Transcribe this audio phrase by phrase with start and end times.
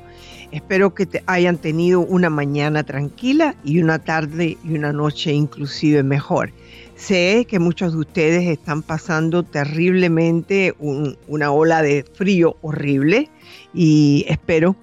[0.53, 6.03] Espero que te hayan tenido una mañana tranquila y una tarde y una noche inclusive
[6.03, 6.51] mejor.
[6.95, 13.31] Sé que muchos de ustedes están pasando terriblemente una ola de frío horrible
[13.73, 14.75] y espero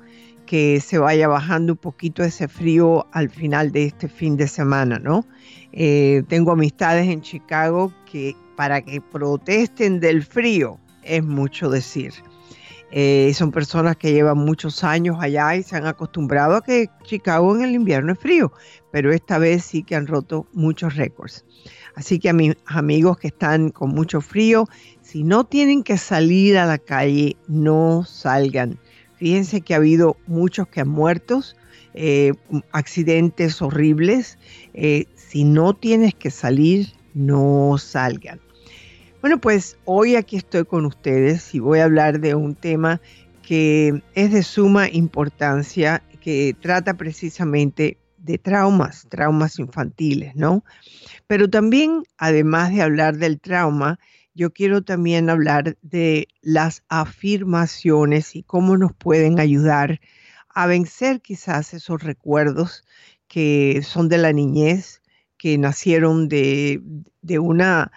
[0.45, 4.99] que se vaya bajando un poquito ese frío al final de este fin de semana,
[4.99, 5.25] ¿no?
[5.73, 12.13] Eh, tengo amistades en Chicago que para que protesten del frío es mucho decir.
[12.93, 17.55] Eh, son personas que llevan muchos años allá y se han acostumbrado a que Chicago
[17.55, 18.53] en el invierno es frío,
[18.91, 21.45] pero esta vez sí que han roto muchos récords.
[21.95, 24.67] Así que a mis amigos que están con mucho frío,
[25.03, 28.79] si no tienen que salir a la calle, no salgan.
[29.17, 31.43] Fíjense que ha habido muchos que han muerto,
[31.95, 32.33] eh,
[32.73, 34.39] accidentes horribles.
[34.75, 38.41] Eh, si no tienes que salir, no salgan.
[39.21, 43.03] Bueno, pues hoy aquí estoy con ustedes y voy a hablar de un tema
[43.43, 50.65] que es de suma importancia, que trata precisamente de traumas, traumas infantiles, ¿no?
[51.27, 53.99] Pero también, además de hablar del trauma,
[54.33, 60.01] yo quiero también hablar de las afirmaciones y cómo nos pueden ayudar
[60.49, 62.85] a vencer quizás esos recuerdos
[63.29, 65.03] que son de la niñez,
[65.37, 66.81] que nacieron de,
[67.21, 67.93] de una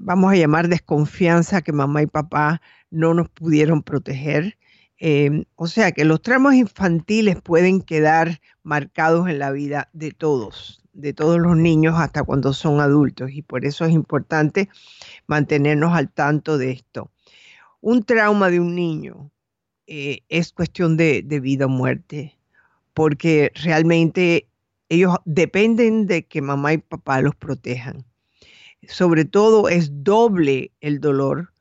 [0.00, 4.58] vamos a llamar desconfianza que mamá y papá no nos pudieron proteger.
[4.98, 10.82] Em, o sea que los traumas infantiles pueden quedar marcados en la vida de todos,
[10.92, 14.68] de todos los niños hasta cuando son adultos y por eso es importante
[15.26, 17.10] mantenernos al tanto de esto.
[17.80, 19.30] Un trauma de un niño
[19.86, 22.38] eh, es cuestión de vida o muerte,
[22.94, 24.48] porque realmente
[24.88, 28.06] ellos dependen de que mamá y papá los protejan
[28.88, 31.52] sobre todo es doble el dolor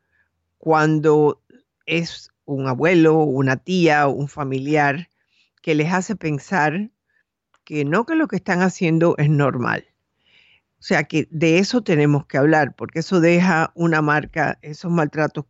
[0.57, 1.41] cuando
[1.85, 5.09] es un abuelo, una tía, un familiar
[5.61, 6.89] que les hace pensar
[7.63, 9.85] que no que lo que están haciendo es normal.
[10.79, 15.45] O sea que de eso tenemos que hablar, porque eso deja una marca, esos maltratos,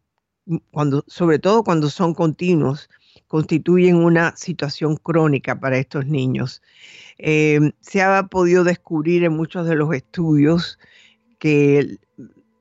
[0.46, 2.90] mm, cuando, sobre todo cuando son continuos,
[3.28, 6.62] constituyen una situación crónica para estos niños.
[7.18, 10.78] Eh, se ha podido descubrir en muchos de los estudios
[11.44, 11.98] que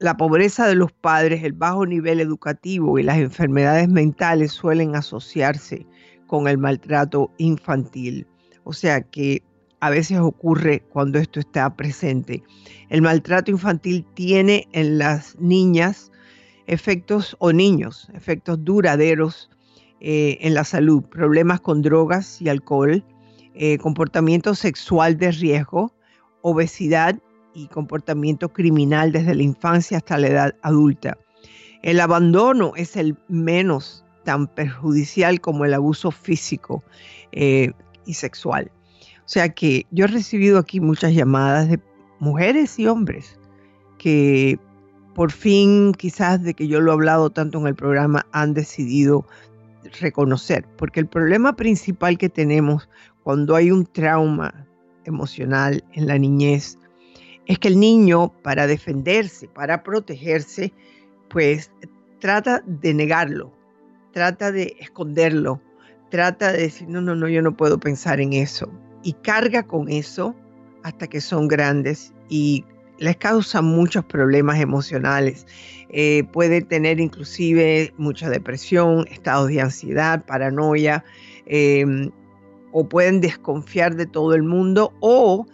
[0.00, 5.86] la pobreza de los padres, el bajo nivel educativo y las enfermedades mentales suelen asociarse
[6.26, 8.26] con el maltrato infantil.
[8.64, 9.44] O sea que
[9.78, 12.42] a veces ocurre cuando esto está presente.
[12.88, 16.10] El maltrato infantil tiene en las niñas
[16.66, 19.48] efectos o niños, efectos duraderos
[20.00, 23.04] eh, en la salud, problemas con drogas y alcohol,
[23.54, 25.94] eh, comportamiento sexual de riesgo,
[26.40, 27.16] obesidad
[27.54, 31.18] y comportamiento criminal desde la infancia hasta la edad adulta.
[31.82, 36.82] El abandono es el menos tan perjudicial como el abuso físico
[37.32, 37.72] eh,
[38.06, 38.70] y sexual.
[39.24, 41.80] O sea que yo he recibido aquí muchas llamadas de
[42.20, 43.38] mujeres y hombres
[43.98, 44.58] que
[45.14, 49.26] por fin, quizás de que yo lo he hablado tanto en el programa, han decidido
[50.00, 52.88] reconocer, porque el problema principal que tenemos
[53.22, 54.66] cuando hay un trauma
[55.04, 56.78] emocional en la niñez
[57.46, 60.72] es que el niño para defenderse, para protegerse,
[61.28, 61.70] pues
[62.20, 63.52] trata de negarlo,
[64.12, 65.60] trata de esconderlo,
[66.10, 68.70] trata de decir, no, no, no, yo no puedo pensar en eso.
[69.02, 70.34] Y carga con eso
[70.84, 72.64] hasta que son grandes y
[72.98, 75.46] les causa muchos problemas emocionales.
[75.88, 81.04] Eh, puede tener inclusive mucha depresión, estados de ansiedad, paranoia,
[81.46, 82.10] em,
[82.70, 85.46] o pueden desconfiar de todo el mundo o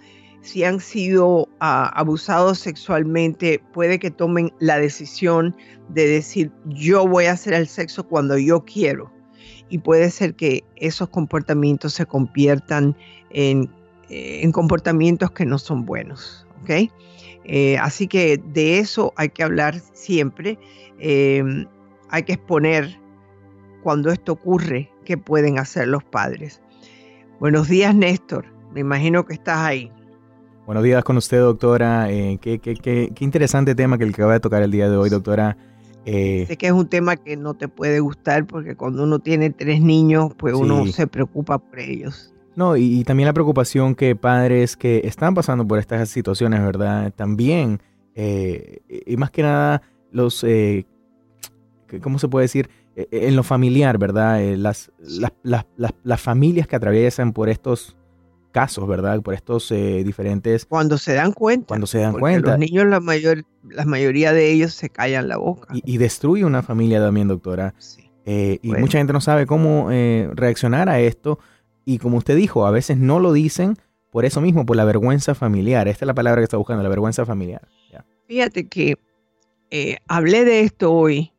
[0.42, 5.54] si han sido ah, abusados sexualmente, puede que tomen la decisión
[5.88, 9.12] de decir yo voy a hacer el sexo cuando yo quiero.
[9.70, 12.96] Y puede ser que esos comportamientos se conviertan
[13.30, 13.70] en,
[14.08, 16.46] eh, en comportamientos que no son buenos.
[16.62, 16.90] ¿ok?
[17.44, 20.58] Eh, así que de eso hay que hablar siempre.
[20.98, 21.42] Eh,
[22.10, 22.98] hay que exponer
[23.82, 26.60] cuando esto ocurre qué pueden hacer los padres.
[27.40, 28.46] Buenos días, Néstor.
[28.72, 29.92] Me imagino que estás ahí.
[30.68, 32.12] Buenos días con usted, doctora.
[32.12, 34.98] Eh, qué, qué, qué, qué, interesante tema que le acaba de tocar el día de
[34.98, 35.56] hoy, doctora.
[36.04, 39.48] Eh, sé que es un tema que no te puede gustar porque cuando uno tiene
[39.48, 42.34] tres niños, pues uno se preocupa por ellos.
[42.54, 47.14] No, y, también la preocupación que padres que están pasando por estas situaciones, ¿verdad?
[47.16, 47.80] También,
[48.14, 49.80] eh, y más que nada,
[50.12, 50.84] los, eh,
[52.02, 52.68] ¿cómo se puede decir?
[52.94, 54.38] En lo familiar, ¿verdad?
[54.58, 55.64] las, las, las,
[56.04, 57.96] las, familias que atraviesan por estos
[58.60, 59.20] casos, ¿verdad?
[59.22, 60.66] Por estos diferentes...
[60.66, 61.66] Cuando se dan cuenta.
[61.68, 62.50] Cuando se dan cuenta.
[62.50, 65.68] Los niños, la, mayor, la mayoría de ellos se callan la boca.
[65.72, 67.74] Y, destruye una familia también, doctora.
[67.78, 68.10] Sí.
[68.24, 69.88] y mucha gente no sabe cómo
[70.34, 71.38] reaccionar a esto
[71.88, 73.78] y como usted dijo, a veces no lo dicen
[74.10, 75.88] por eso mismo, por la vergüenza familiar.
[75.88, 77.66] Esta es la palabra que está buscando, la vergüenza familiar.
[78.26, 78.98] Fíjate que
[79.70, 81.32] eh, hablé de esto hoy.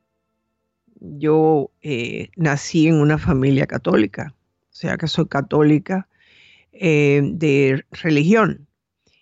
[1.00, 4.34] Yo eh, nací en una familia católica,
[4.64, 6.09] o sea que soy católica
[6.82, 8.70] eh, de religión.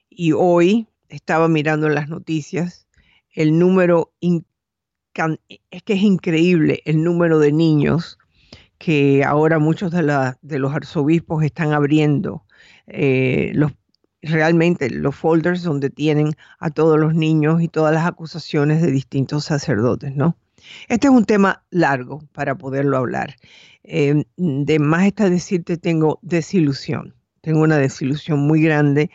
[0.10, 2.88] Y hoy estaba mirando las noticias
[3.34, 8.20] el número, es que es increíble el número de niños
[8.78, 12.46] que ahora muchos de, los arzobispos están abriendo
[12.86, 13.54] eh,
[14.22, 19.46] realmente los folders donde tienen a todos los niños y todas las acusaciones de distintos
[19.46, 20.38] sacerdotes, ¿no?
[20.90, 23.36] Este es un tema largo para poderlo hablar.
[23.84, 27.17] Eh, de más está decirte, tengo desilusión.
[27.48, 29.10] Tengo una desilusión muy grande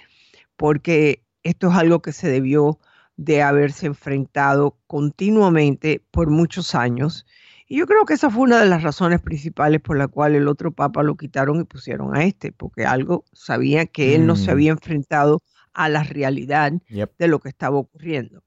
[0.57, 2.79] porque esto es algo que se debió
[3.19, 7.27] de haberse enfrentado continuamente por muchos años
[7.67, 10.49] y yo creo que esa fue una de las razones principales por la cual el
[10.49, 14.47] otro papa lo quitaron y pusieron a este, porque algo sabía que él no se
[14.47, 14.51] mm.
[14.51, 15.43] había enfrentado
[15.75, 18.43] a la realidad de lo que estaba ocurriendo.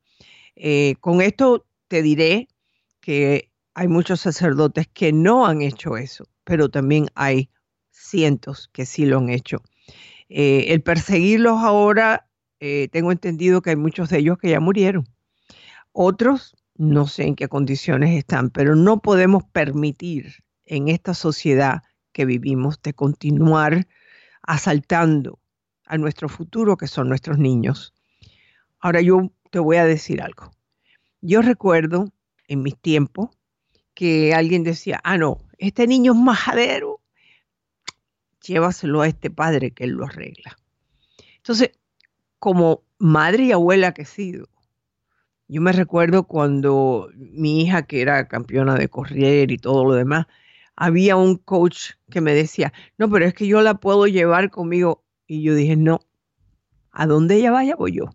[0.56, 2.48] Eh, con esto te diré
[3.02, 7.52] que hay muchos sacerdotes que no han hecho eso, pero también hay
[7.92, 9.62] cientos que sí lo han hecho.
[10.30, 12.28] Eh, el perseguirlos ahora,
[12.60, 15.08] eh, tengo entendido que hay muchos de ellos que ya murieron.
[15.92, 22.26] Otros no sé en qué condiciones están, pero no podemos permitir en esta sociedad que
[22.26, 23.88] vivimos de continuar
[24.42, 25.40] asaltando
[25.86, 27.94] a nuestro futuro, que son nuestros niños.
[28.80, 30.52] Ahora yo te voy a decir algo.
[31.22, 32.12] Yo recuerdo
[32.48, 33.30] en mis tiempos
[33.94, 37.02] que alguien decía, ah, no, este niño es majadero,
[38.46, 40.58] llévaselo a este padre que él lo arregla.
[41.38, 41.72] Entonces,
[42.40, 44.48] como madre y abuela que he sido,
[45.48, 50.26] yo me recuerdo cuando mi hija, que era campeona de correr y todo lo demás,
[50.76, 55.04] había un coach que me decía, no, pero es que yo la puedo llevar conmigo.
[55.28, 56.02] Y yo dije, no,
[56.92, 58.10] a donde ella vaya voy yo.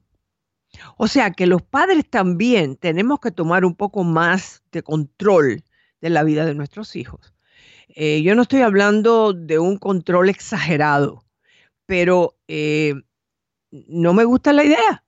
[0.96, 5.64] O sea que los padres también tenemos que tomar un poco más de control
[6.00, 7.34] de la vida de nuestros hijos.
[7.94, 11.24] Eh, yo no estoy hablando de un control exagerado,
[11.86, 12.94] pero eh,
[13.70, 15.04] no me gusta la idea.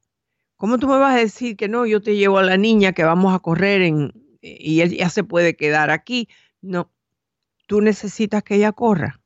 [0.57, 1.87] ¿Cómo tú me vas a decir que no?
[1.87, 5.57] Yo te llevo a la niña que vamos a correr en, y ella se puede
[5.57, 6.29] quedar aquí.
[6.61, 6.91] No,
[7.67, 9.21] tú necesitas que ella corra.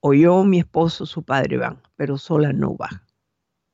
[0.00, 3.04] O yo, mi esposo, su padre van, pero sola no va.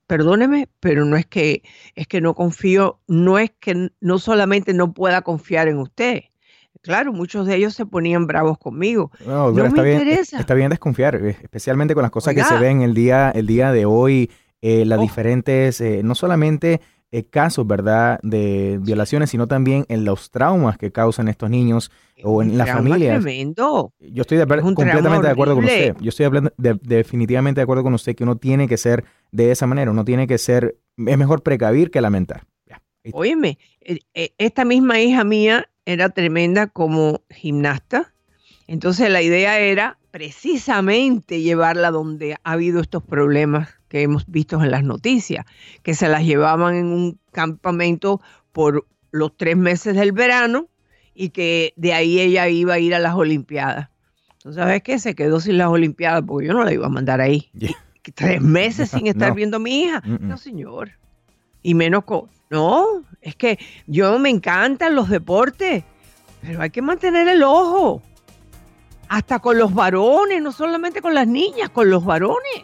[0.06, 1.62] Perdóneme, pero no es que
[1.94, 6.24] es que no confío, no es que no solamente no pueda confiar en usted.
[6.84, 9.10] Claro, muchos de ellos se ponían bravos conmigo.
[9.26, 10.36] No, me está interesa.
[10.36, 13.46] Bien, está bien desconfiar, eh, especialmente con las cosas que se ven el día, el
[13.46, 15.02] día de hoy, eh, las oh.
[15.02, 20.90] diferentes, eh, no solamente eh, casos, ¿verdad?, de violaciones, sino también en los traumas que
[20.90, 23.22] causan estos niños o en las familias.
[23.22, 23.92] Tremendo.
[24.00, 25.94] Yo estoy completamente de acuerdo con usted.
[26.00, 29.66] Yo estoy hablando definitivamente de acuerdo con usted que uno tiene que ser de esa
[29.66, 32.44] manera, uno tiene que ser, es mejor precavir que lamentar.
[33.12, 33.58] Óyeme,
[34.38, 38.14] esta misma hija mía era tremenda como gimnasta,
[38.66, 44.70] entonces la idea era precisamente llevarla donde ha habido estos problemas que hemos visto en
[44.70, 45.44] las noticias,
[45.82, 48.20] que se las llevaban en un campamento
[48.52, 50.68] por los tres meses del verano
[51.14, 53.90] y que de ahí ella iba a ir a las Olimpiadas.
[54.38, 54.98] ¿Tú sabes qué?
[54.98, 57.50] Se quedó sin las Olimpiadas porque yo no la iba a mandar ahí.
[58.14, 60.02] Tres meses sin estar viendo a mi hija.
[60.04, 60.92] No, señor.
[61.64, 62.28] Y menos con...
[62.50, 65.82] No, es que yo me encantan los deportes,
[66.40, 68.02] pero hay que mantener el ojo.
[69.08, 72.62] Hasta con los varones, no solamente con las niñas, con los varones.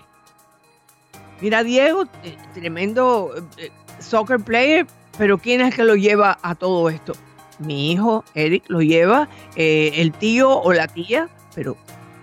[1.40, 6.90] Mira, Diego, eh, tremendo eh, soccer player, pero ¿quién es que lo lleva a todo
[6.90, 7.14] esto?
[7.58, 11.76] Mi hijo, Eric, lo lleva, eh, el tío o la tía, pero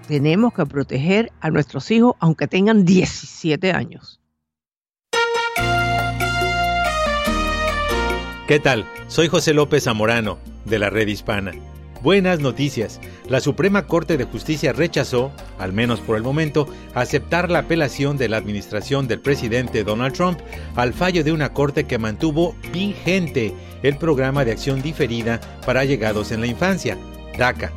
[0.08, 4.17] tenemos que proteger a nuestros hijos aunque tengan 17 años.
[8.48, 8.86] ¿Qué tal?
[9.10, 11.51] Soy José López Zamorano, de la Red Hispana.
[12.01, 13.01] Buenas noticias.
[13.27, 18.30] La Suprema Corte de Justicia rechazó, al menos por el momento, aceptar la apelación de
[18.30, 20.39] la administración del presidente Donald Trump
[20.77, 26.32] al fallo de una corte que mantuvo vigente el programa de acción diferida para llegados
[26.32, 26.98] en la infancia,
[27.38, 27.74] DACA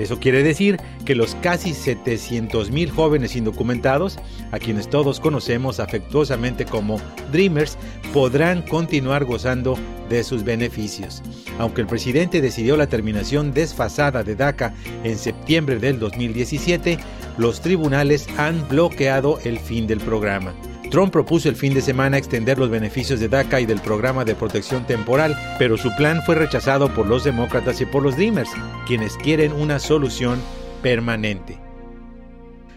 [0.00, 4.18] eso quiere decir que los casi 700.000 jóvenes indocumentados,
[4.50, 6.98] a quienes todos conocemos afectuosamente como
[7.30, 7.76] Dreamers,
[8.14, 9.78] podrán continuar gozando
[10.08, 11.22] de sus beneficios.
[11.58, 16.98] Aunque el presidente decidió la terminación desfasada de DACA en septiembre del 2017,
[17.36, 20.54] los tribunales han bloqueado el fin del programa.
[20.90, 24.34] Trump propuso el fin de semana extender los beneficios de DACA y del programa de
[24.34, 28.50] protección temporal, pero su plan fue rechazado por los demócratas y por los Dreamers,
[28.86, 30.40] quienes quieren una solución
[30.82, 31.58] permanente.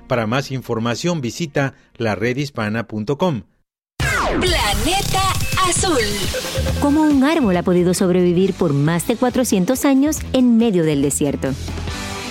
[0.08, 3.44] Para más información visita laredhispana.com.
[4.40, 5.22] Planeta
[5.68, 5.98] Azul.
[6.82, 11.50] ¿Cómo un árbol ha podido sobrevivir por más de 400 años en medio del desierto?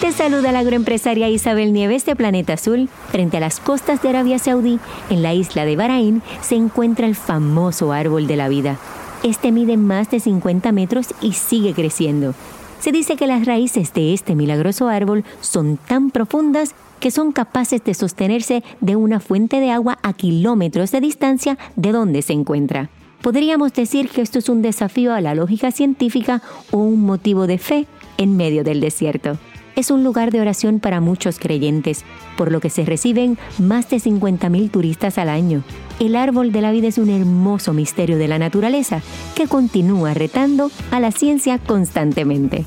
[0.02, 2.88] Te saluda la agroempresaria Isabel Nieves de Planeta Azul.
[3.12, 4.80] Frente a las costas de Arabia Saudí,
[5.10, 8.78] en la isla de Bahrain, se encuentra el famoso árbol de la vida.
[9.22, 12.34] Este mide más de 50 metros y sigue creciendo.
[12.80, 17.84] Se dice que las raíces de este milagroso árbol son tan profundas que son capaces
[17.84, 22.90] de sostenerse de una fuente de agua a kilómetros de distancia de donde se encuentra.
[23.22, 26.42] Podríamos decir que esto es un desafío a la lógica científica
[26.72, 27.86] o un motivo de fe
[28.18, 29.38] en medio del desierto
[29.76, 32.04] es un lugar de oración para muchos creyentes,
[32.36, 35.62] por lo que se reciben más de 50.000 turistas al año.
[36.00, 39.02] El árbol de la vida es un hermoso misterio de la naturaleza
[39.34, 42.64] que continúa retando a la ciencia constantemente.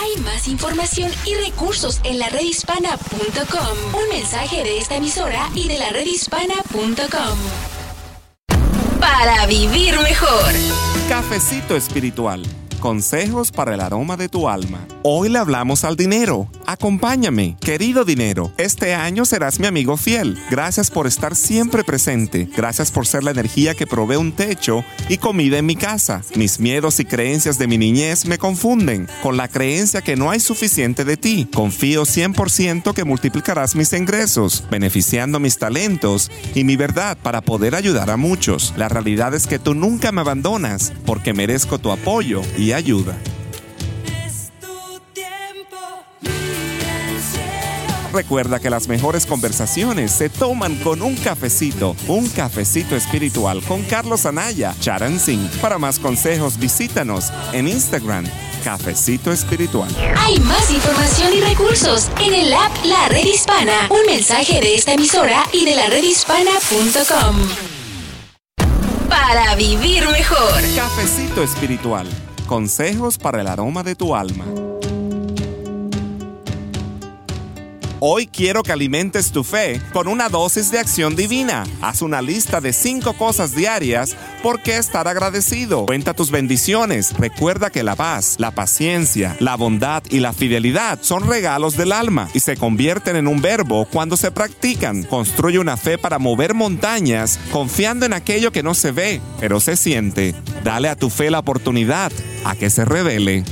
[0.00, 4.00] Hay más información y recursos en la redhispana.com.
[4.02, 7.38] Un mensaje de esta emisora y de la redhispana.com.
[9.00, 10.52] Para vivir mejor.
[11.08, 12.42] Cafecito espiritual
[12.84, 14.86] Consejos para el aroma de tu alma.
[15.04, 16.50] Hoy le hablamos al dinero.
[16.66, 18.52] Acompáñame, querido dinero.
[18.58, 20.38] Este año serás mi amigo fiel.
[20.50, 22.46] Gracias por estar siempre presente.
[22.54, 26.20] Gracias por ser la energía que provee un techo y comida en mi casa.
[26.34, 30.40] Mis miedos y creencias de mi niñez me confunden con la creencia que no hay
[30.40, 31.48] suficiente de ti.
[31.54, 38.10] Confío 100% que multiplicarás mis ingresos, beneficiando mis talentos y mi verdad para poder ayudar
[38.10, 38.74] a muchos.
[38.76, 43.16] La realidad es que tú nunca me abandonas porque merezco tu apoyo y ayuda.
[48.14, 54.24] Recuerda que las mejores conversaciones se toman con un cafecito, un cafecito espiritual con Carlos
[54.24, 55.50] Anaya, Charan Singh.
[55.60, 58.24] Para más consejos, visítanos en Instagram,
[58.62, 59.88] Cafecito Espiritual.
[60.16, 63.88] Hay más información y recursos en el app La Red Hispana.
[63.90, 67.36] Un mensaje de esta emisora y de la redhispana.com.
[69.08, 70.62] Para vivir mejor.
[70.76, 72.06] Cafecito Espiritual
[72.46, 74.44] Consejos para el aroma de tu alma.
[78.06, 81.64] Hoy quiero que alimentes tu fe con una dosis de acción divina.
[81.80, 85.86] Haz una lista de cinco cosas diarias por qué estar agradecido.
[85.86, 87.16] Cuenta tus bendiciones.
[87.16, 92.28] Recuerda que la paz, la paciencia, la bondad y la fidelidad son regalos del alma
[92.34, 95.04] y se convierten en un verbo cuando se practican.
[95.04, 99.78] Construye una fe para mover montañas confiando en aquello que no se ve, pero se
[99.78, 100.34] siente.
[100.62, 102.12] Dale a tu fe la oportunidad
[102.44, 103.44] a que se revele.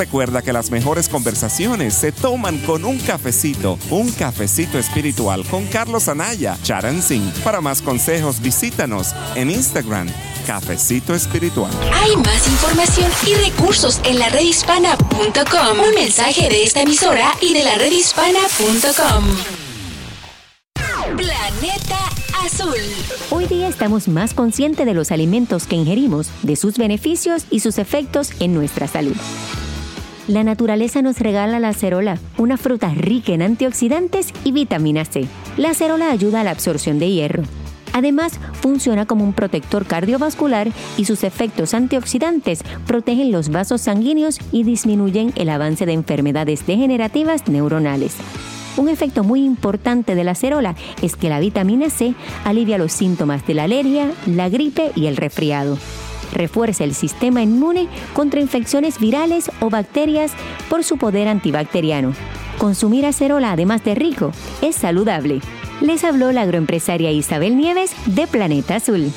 [0.00, 6.08] Recuerda que las mejores conversaciones se toman con un cafecito, un cafecito espiritual con Carlos
[6.08, 7.30] Anaya, Charan Singh.
[7.44, 10.08] Para más consejos, visítanos en Instagram,
[10.46, 11.70] Cafecito Espiritual.
[11.92, 15.80] Hay más información y recursos en la redhispana.com.
[15.86, 19.24] Un mensaje de esta emisora y de la redhispana.com.
[21.14, 21.98] Planeta
[22.42, 22.80] Azul.
[23.28, 27.76] Hoy día estamos más conscientes de los alimentos que ingerimos, de sus beneficios y sus
[27.76, 29.16] efectos en nuestra salud.
[30.30, 35.26] La naturaleza nos regala la acerola, una fruta rica en antioxidantes y vitamina C.
[35.56, 37.42] La acerola ayuda a la absorción de hierro.
[37.94, 44.62] Además, funciona como un protector cardiovascular y sus efectos antioxidantes protegen los vasos sanguíneos y
[44.62, 48.14] disminuyen el avance de enfermedades degenerativas neuronales.
[48.76, 53.44] Un efecto muy importante de la acerola es que la vitamina C alivia los síntomas
[53.48, 55.76] de la alergia, la gripe y el resfriado
[56.32, 60.32] refuerza el sistema inmune contra infecciones virales o bacterias
[60.68, 62.12] por su poder antibacteriano.
[62.58, 65.40] Consumir acerola, además de rico, es saludable.
[65.80, 69.10] Les habló la agroempresaria Isabel Nieves de Planeta Azul.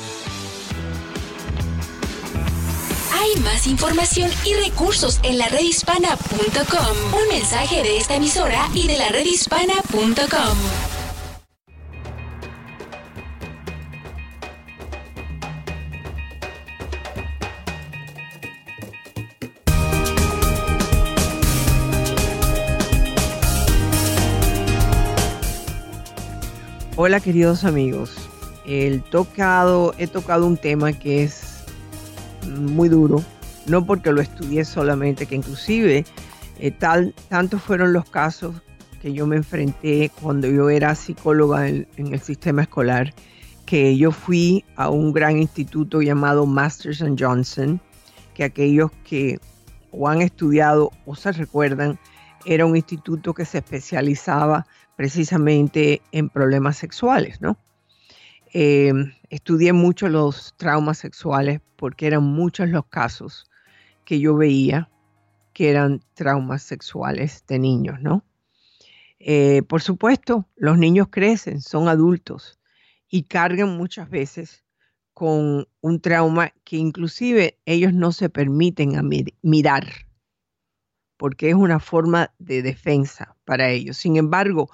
[3.12, 7.20] Hay más información y recursos en la redhispana.com.
[7.20, 10.93] Un mensaje de esta emisora y de la redhispana.com.
[27.06, 28.16] Hola queridos amigos.
[28.64, 31.62] El tocado, he tocado un tema que es
[32.48, 33.22] muy duro,
[33.66, 36.06] no porque lo estudié solamente, que inclusive
[36.58, 38.54] eh, tal, tantos fueron los casos
[39.02, 43.12] que yo me enfrenté cuando yo era psicóloga en, el sistema escolar,
[43.66, 47.82] que yo fui a un gran instituto llamado Masters and Johnson,
[48.32, 49.38] que aquellos que
[49.90, 51.98] o han estudiado o se recuerdan,
[52.46, 57.58] era un instituto que se especializaba precisamente en problemas sexuales, ¿no?
[58.52, 58.92] Eh,
[59.30, 63.50] estudié mucho los traumas sexuales porque eran muchos los casos
[64.04, 64.88] que yo veía
[65.52, 68.24] que eran traumas sexuales de niños, ¿no?
[69.18, 72.58] Eh, por supuesto, los niños crecen, son adultos
[73.08, 74.64] y cargan muchas veces
[75.14, 78.92] con un trauma que inclusive ellos no se permiten
[79.42, 80.03] mirar,
[81.24, 83.96] porque es una forma de defensa para ellos.
[83.96, 84.68] Sin embargo,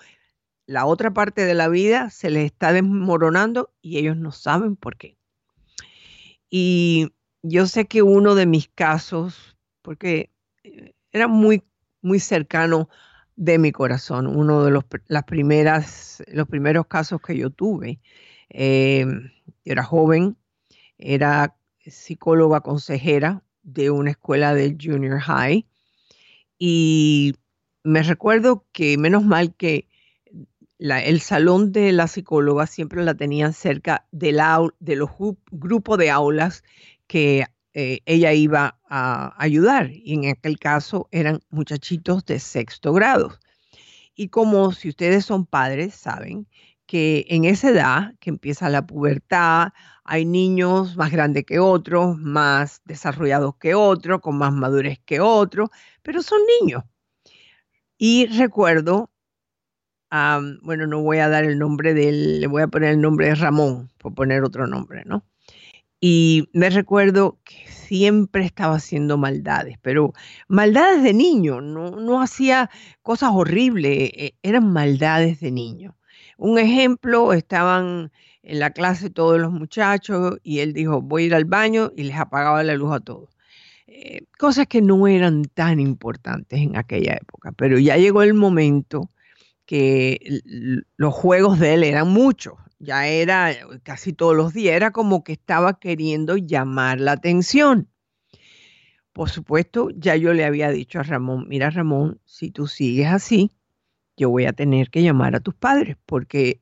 [0.66, 4.96] la otra parte de la vida se les está desmoronando y ellos no saben por
[4.96, 5.16] qué.
[6.50, 7.12] Y
[7.44, 10.32] yo sé que uno de mis casos, porque
[10.64, 11.62] eh, era muy,
[12.02, 12.88] muy cercano
[13.36, 18.00] de mi corazón, uno de los, las primeras, los primeros casos que yo tuve.
[18.48, 19.06] Eh,
[19.64, 20.36] era joven,
[20.98, 25.64] era psicóloga consejera de una escuela del junior high
[26.62, 27.36] y
[27.82, 29.88] me recuerdo que menos mal que
[30.78, 34.38] el salón de la psicóloga siempre la tenían cerca de,
[34.78, 35.10] de los
[35.50, 36.62] grupos de aulas
[37.06, 39.90] que eh, ella iba a ayudar.
[39.90, 43.38] Y en aquel caso eran muchachitos de sexto grado.
[44.14, 46.46] Y como si ustedes son padres, saben
[46.90, 49.68] que en esa edad que empieza la pubertad,
[50.02, 55.70] hay niños más grandes que otros, más desarrollados que otros, con más madurez que otros,
[56.02, 56.82] pero son niños.
[57.96, 59.08] Y recuerdo,
[60.62, 63.26] bueno, no voy a dar el nombre de él, le voy a poner el nombre
[63.26, 65.24] de Ramón, por poner otro nombre, ¿no?
[66.00, 70.12] Y me recuerdo que siempre estaba haciendo maldades, pero
[70.48, 72.68] maldades de niño, no, no hacía
[73.02, 75.96] cosas horribles, e, eran maldades de niño.
[76.40, 78.10] Un ejemplo, estaban
[78.42, 82.04] en la clase todos los muchachos y él dijo, voy a ir al baño y
[82.04, 83.28] les apagaba la luz a todos.
[83.86, 89.10] Eh, cosas que no eran tan importantes en aquella época, pero ya llegó el momento
[89.66, 90.40] que
[90.96, 95.32] los juegos de él eran muchos, ya era casi todos los días, era como que
[95.32, 97.90] estaba queriendo llamar la atención.
[99.12, 103.50] Por supuesto, ya yo le había dicho a Ramón, mira Ramón, si tú sigues así,
[104.20, 106.60] yo voy a tener que llamar a tus padres porque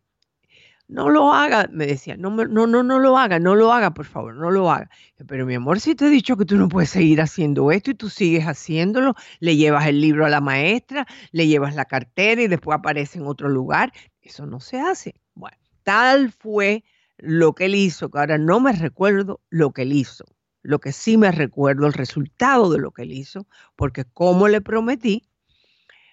[0.86, 4.06] no lo haga, me decía, no, no, no, no lo haga, no lo haga, por
[4.06, 4.88] favor, no lo haga.
[5.26, 7.94] Pero mi amor, si te he dicho que tú no puedes seguir haciendo esto y
[7.94, 12.46] tú sigues haciéndolo, le llevas el libro a la maestra, le llevas la cartera y
[12.46, 13.92] después aparece en otro lugar,
[14.22, 15.14] eso no se hace.
[15.34, 16.84] Bueno, tal fue
[17.18, 20.24] lo que él hizo, que ahora no me recuerdo lo que él hizo.
[20.62, 24.60] Lo que sí me recuerdo, el resultado de lo que él hizo, porque como le
[24.60, 25.28] prometí,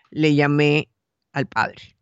[0.10, 0.90] le llamé
[1.36, 1.96] al padre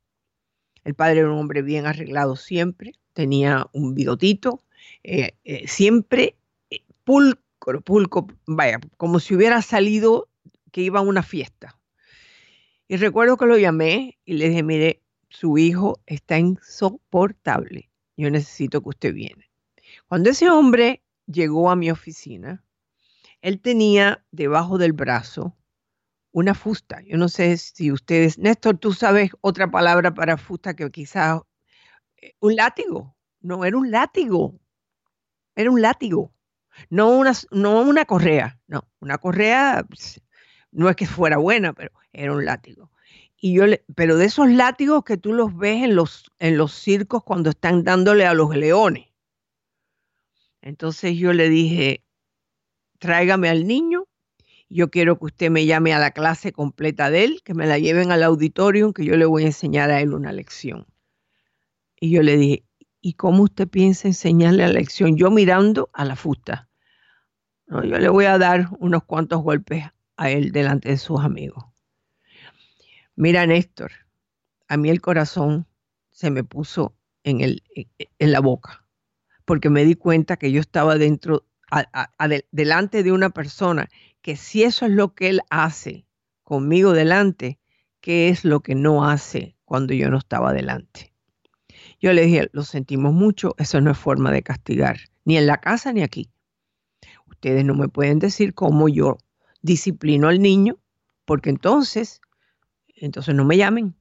[0.83, 4.63] el padre era un hombre bien arreglado siempre, tenía un bigotito,
[5.03, 6.35] eh, eh, siempre
[6.69, 10.29] eh, pulcro, pulco, vaya, como si hubiera salido
[10.71, 11.79] que iba a una fiesta.
[12.87, 17.89] Y recuerdo que lo llamé y le dije, mire, su hijo está insoportable.
[18.17, 19.49] Yo necesito que usted viene.
[20.07, 22.63] Cuando ese hombre llegó a mi oficina,
[23.41, 25.55] él tenía debajo del brazo
[26.33, 27.01] una fusta.
[27.05, 31.41] Yo no sé si ustedes, Néstor, tú sabes otra palabra para fusta que quizás
[32.17, 33.15] eh, un látigo.
[33.39, 34.59] No, era un látigo.
[35.55, 36.33] Era un látigo.
[36.89, 38.59] No una, no una correa.
[38.67, 39.85] No, una correa
[40.71, 42.91] no es que fuera buena, pero era un látigo.
[43.37, 46.73] Y yo le, pero de esos látigos que tú los ves en los, en los
[46.73, 49.07] circos cuando están dándole a los leones.
[50.61, 52.03] Entonces yo le dije,
[52.97, 54.02] tráigame al niño
[54.73, 57.77] yo quiero que usted me llame a la clase completa de él, que me la
[57.77, 60.87] lleven al auditorio, que yo le voy a enseñar a él una lección.
[61.99, 62.63] Y yo le dije,
[62.99, 65.15] ¿y cómo usted piensa enseñarle la lección?
[65.15, 66.69] Yo mirando a la fusta.
[67.67, 69.85] No, yo le voy a dar unos cuantos golpes
[70.17, 71.63] a él delante de sus amigos.
[73.15, 73.91] Mira, Néstor,
[74.67, 75.67] a mí el corazón
[76.09, 77.63] se me puso en, el,
[78.17, 78.85] en la boca,
[79.45, 81.45] porque me di cuenta que yo estaba dentro,
[82.51, 83.87] delante de una persona
[84.23, 86.07] que si eso es lo que Él hace
[86.43, 87.59] conmigo delante,
[87.99, 91.13] ¿qué es lo que no hace cuando yo no estaba delante?
[91.99, 95.57] Yo le dije, lo sentimos mucho, eso no es forma de castigar, ni en la
[95.57, 96.31] casa ni aquí.
[97.27, 99.17] Ustedes no me pueden decir cómo yo
[99.61, 100.79] disciplino al niño,
[101.25, 102.21] porque entonces,
[102.95, 103.93] entonces no me llamen.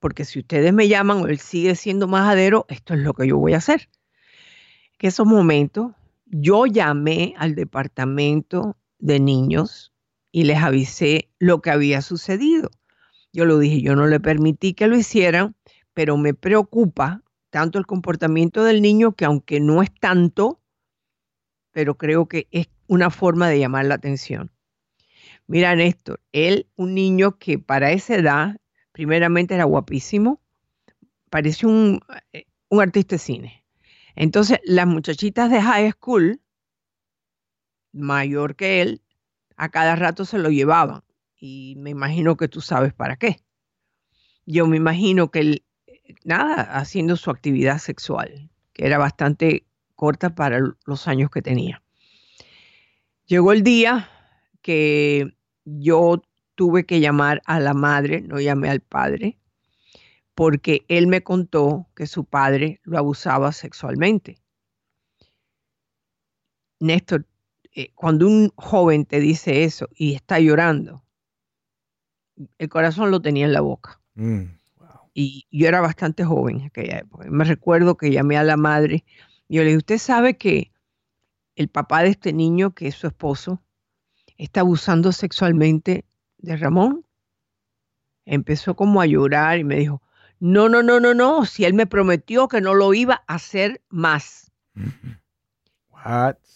[0.00, 3.38] porque si ustedes me llaman o él sigue siendo majadero, esto es lo que yo
[3.38, 3.88] voy a hacer.
[4.98, 5.92] En esos momentos,
[6.26, 9.92] yo llamé al departamento de niños
[10.32, 12.70] y les avisé lo que había sucedido.
[13.32, 15.56] Yo lo dije, yo no le permití que lo hicieran,
[15.94, 20.60] pero me preocupa tanto el comportamiento del niño que aunque no es tanto,
[21.72, 24.50] pero creo que es una forma de llamar la atención.
[25.46, 28.56] Mira, Néstor, él, un niño que para esa edad,
[28.92, 30.40] primeramente era guapísimo,
[31.30, 32.00] parecía un,
[32.32, 33.64] eh, un artista de cine.
[34.16, 36.40] Entonces, las muchachitas de high school,
[37.96, 39.02] mayor que él,
[39.56, 41.02] a cada rato se lo llevaban.
[41.38, 43.42] Y me imagino que tú sabes para qué.
[44.44, 45.64] Yo me imagino que él,
[46.24, 51.82] nada, haciendo su actividad sexual, que era bastante corta para los años que tenía.
[53.26, 54.08] Llegó el día
[54.62, 56.22] que yo
[56.54, 59.38] tuve que llamar a la madre, no llamé al padre,
[60.34, 64.38] porque él me contó que su padre lo abusaba sexualmente.
[66.78, 67.26] Néstor,
[67.76, 71.04] eh, cuando un joven te dice eso y está llorando,
[72.58, 74.00] el corazón lo tenía en la boca.
[74.14, 74.44] Mm,
[75.14, 77.26] y yo era bastante joven en aquella época.
[77.30, 79.04] Me recuerdo que llamé a la madre
[79.46, 80.72] y yo le dije, ¿usted sabe que
[81.54, 83.62] el papá de este niño, que es su esposo,
[84.38, 86.04] está abusando sexualmente
[86.38, 87.04] de Ramón.
[88.24, 90.02] Empezó como a llorar y me dijo,
[90.38, 93.82] no, no, no, no, no, si él me prometió que no lo iba a hacer
[93.88, 94.50] más.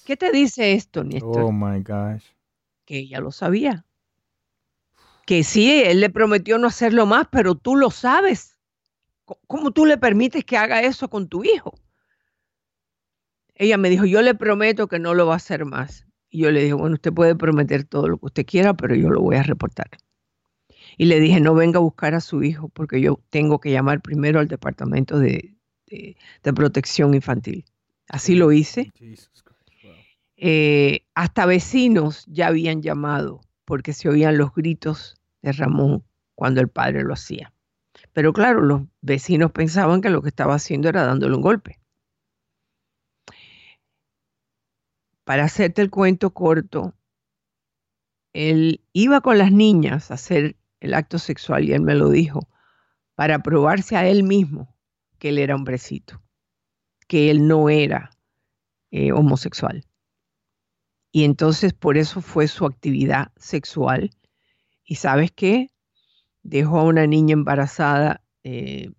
[0.04, 1.42] ¿Qué te dice esto, Néstor?
[1.42, 2.24] Oh my gosh.
[2.84, 3.84] Que ella lo sabía.
[5.26, 8.58] Que sí, él le prometió no hacerlo más, pero tú lo sabes.
[9.46, 11.74] ¿Cómo tú le permites que haga eso con tu hijo?
[13.54, 16.06] Ella me dijo, yo le prometo que no lo va a hacer más.
[16.30, 19.10] Y yo le dije, bueno, usted puede prometer todo lo que usted quiera, pero yo
[19.10, 19.90] lo voy a reportar.
[20.96, 24.00] Y le dije, no venga a buscar a su hijo porque yo tengo que llamar
[24.00, 25.56] primero al departamento de,
[26.54, 27.64] protección infantil.
[28.10, 28.92] Así lo hice.
[30.36, 36.68] Eh, hasta vecinos ya habían llamado porque se oían los gritos de Ramón cuando el
[36.68, 37.52] padre lo hacía.
[38.12, 41.80] Pero claro, los vecinos pensaban que lo que estaba haciendo era dándole un golpe.
[45.30, 46.92] para hacerte el cuento corto,
[48.32, 52.48] él iba con las niñas a hacer el acto sexual y él me lo dijo,
[53.14, 54.74] para probarse a él mismo
[55.20, 56.20] que él era hombrecito,
[57.10, 58.10] que él no era
[58.92, 59.84] eh, homosexual.
[61.10, 64.12] Y entonces por eso fue su actividad sexual.
[64.84, 65.72] Y sabes qué?
[66.44, 68.22] Dejó a una niña embarazada.
[68.44, 68.92] Eh,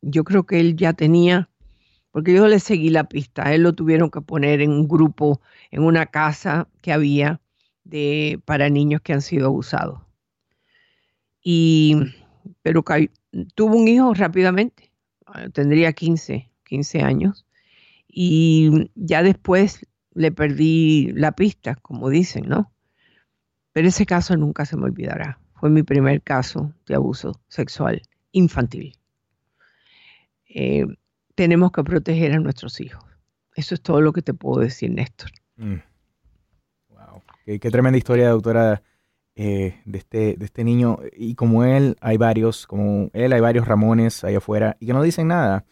[0.00, 1.50] yo creo que él ya tenía
[2.12, 3.52] porque yo le seguí la pista.
[3.52, 5.40] él lo tuvieron que poner en un grupo,
[5.72, 7.40] en una casa que había
[7.82, 10.02] de, para niños que han sido abusados.
[11.42, 11.96] Y,
[12.62, 12.84] pero
[13.56, 14.92] tuvo un hijo rápidamente,
[15.26, 17.45] ah, tendría 15, 15 años,
[18.18, 22.72] y ya después le perdí la pista, como dicen, ¿no?
[23.74, 25.38] Pero ese caso nunca se me olvidará.
[25.52, 28.00] Fue mi primer caso de abuso sexual
[28.32, 28.98] infantil.
[30.48, 30.86] Eh,
[31.34, 33.04] tenemos que proteger a nuestros hijos.
[33.54, 35.30] Eso es todo lo que te puedo decir, Néstor.
[35.56, 35.76] Mm.
[36.88, 37.22] Wow.
[37.44, 38.82] Qué, tremenda historia, doctora,
[39.34, 41.00] eh, de, este, de este niño.
[41.14, 45.02] Y como él, hay varios, como él, hay varios Ramones ahí afuera y que no
[45.02, 45.66] dicen nada.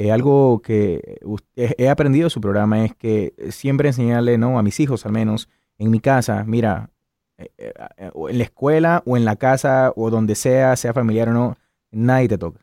[0.00, 1.20] Eh, algo que
[1.56, 4.58] he aprendido de su programa es que siempre enseñarle, ¿no?
[4.58, 6.88] A mis hijos al menos, en mi casa, mira,
[7.36, 7.74] eh,
[8.30, 11.58] en la escuela o en la casa o donde sea, sea familiar o no,
[11.90, 12.60] nadie te toca.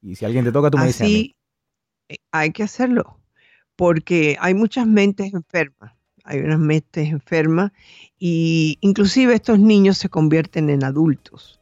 [0.00, 1.06] Y si alguien te toca, tú me dices.
[1.06, 3.18] Eh, hay que hacerlo,
[3.76, 5.92] porque hay muchas mentes enfermas,
[6.24, 7.72] hay unas mentes enfermas
[8.18, 11.60] y inclusive estos niños se convierten en adultos.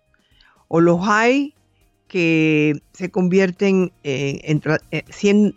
[0.69, 1.57] O los hay
[2.13, 5.55] que se convierten en, eh, siendo,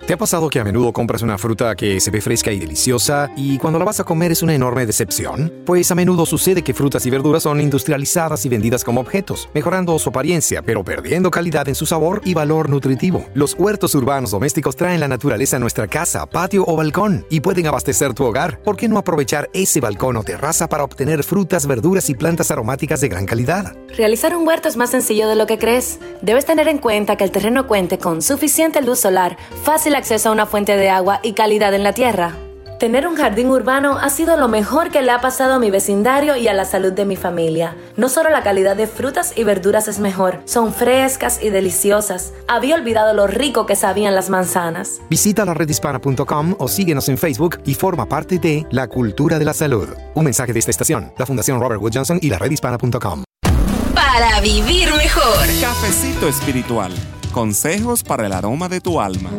[0.09, 3.31] ¿Te ha pasado que a menudo compras una fruta que se ve fresca y deliciosa
[3.37, 5.53] y cuando la vas a comer es una enorme decepción?
[5.67, 9.99] Pues a menudo sucede que frutas y verduras son industrializadas y vendidas como objetos, mejorando
[9.99, 13.27] su apariencia pero perdiendo calidad en su sabor y valor nutritivo.
[13.35, 17.67] Los huertos urbanos domésticos traen la naturaleza a nuestra casa, patio o balcón y pueden
[17.67, 18.63] abastecer tu hogar.
[18.63, 23.03] ¿Por qué no aprovechar ese balcón o terraza para obtener frutas, verduras y plantas aromáticas
[23.03, 23.77] de gran calidad?
[23.95, 25.99] Realizar un huerto es más sencillo de lo que crees.
[26.23, 30.33] Debes tener en cuenta que el terreno cuente con suficiente luz solar, fácil acceso a
[30.33, 32.35] una fuente de agua y calidad en la tierra.
[32.79, 36.37] Tener un jardín urbano ha sido lo mejor que le ha pasado a mi vecindario
[36.37, 37.77] y a la salud de mi familia.
[37.97, 42.33] No solo la calidad de frutas y verduras es mejor, son frescas y deliciosas.
[42.47, 45.01] Había olvidado lo rico que sabían las manzanas.
[45.11, 49.55] Visita la redhispana.com o síguenos en Facebook y forma parte de La Cultura de la
[49.55, 49.89] Salud.
[50.15, 53.25] Un mensaje de esta estación, la Fundación Robert Wood Johnson y la redhispana.com.
[53.93, 55.47] Para vivir mejor.
[55.61, 56.93] Cafecito espiritual.
[57.33, 59.31] Consejos para el aroma de tu alma.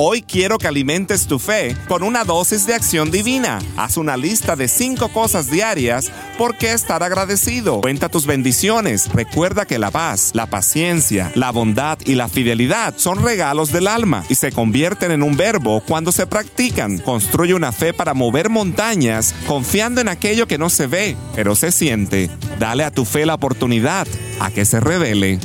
[0.00, 3.58] Hoy quiero que alimentes tu fe con una dosis de acción divina.
[3.76, 7.80] Haz una lista de cinco cosas diarias por qué estar agradecido.
[7.80, 9.12] Cuenta tus bendiciones.
[9.12, 14.22] Recuerda que la paz, la paciencia, la bondad y la fidelidad son regalos del alma
[14.28, 16.98] y se convierten en un verbo cuando se practican.
[16.98, 21.72] Construye una fe para mover montañas confiando en aquello que no se ve, pero se
[21.72, 22.30] siente.
[22.60, 24.06] Dale a tu fe la oportunidad
[24.38, 25.40] a que se revele.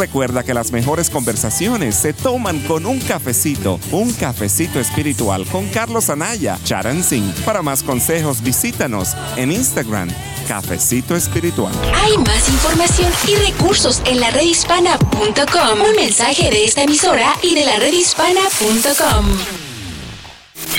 [0.00, 6.08] Recuerda que las mejores conversaciones se toman con un cafecito, un cafecito espiritual con Carlos
[6.08, 7.30] Anaya, Charan Singh.
[7.44, 10.08] Para más consejos, visítanos en Instagram,
[10.48, 11.74] Cafecito Espiritual.
[12.02, 15.80] Hay más información y recursos en la redhispana.com.
[15.86, 19.26] Un mensaje de esta emisora y de la redhispana.com.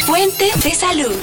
[0.08, 1.16] Fuente de salud.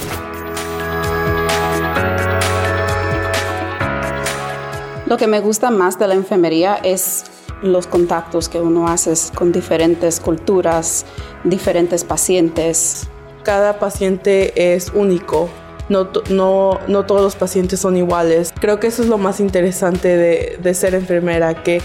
[5.07, 7.25] Lo que me gusta más de la enfermería es
[7.63, 11.05] los contactos que uno hace con diferentes culturas,
[11.45, 13.09] diferentes pacientes.
[13.43, 15.49] Cada paciente es único.
[15.89, 18.53] No, no, no todos los pacientes son iguales.
[18.61, 21.81] Creo que eso es lo más interesante de, de ser enfermera, que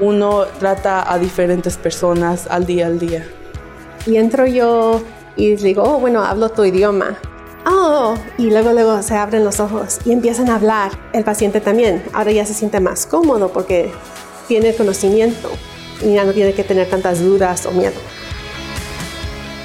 [0.00, 3.26] uno trata a diferentes personas al día al día.
[4.06, 5.02] Y entro yo
[5.36, 7.18] y digo, oh, bueno, hablo tu idioma.
[7.66, 10.92] Oh, y luego, luego se abren los ojos y empiezan a hablar.
[11.12, 12.02] El paciente también.
[12.12, 13.92] Ahora ya se siente más cómodo porque
[14.48, 15.52] tiene conocimiento
[16.02, 18.00] y ya no tiene que tener tantas dudas o miedo.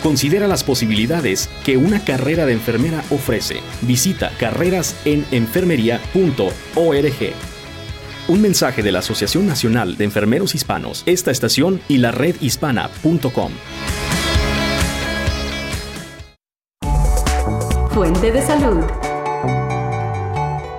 [0.04, 3.62] Considera las posibilidades que una carrera de enfermera ofrece.
[3.82, 7.34] Visita carrerasenenfermería.org.
[8.28, 13.54] Un mensaje de la Asociación Nacional de Enfermeros Hispanos, esta estación y la redhispana.com.
[17.94, 18.84] Fuente de salud.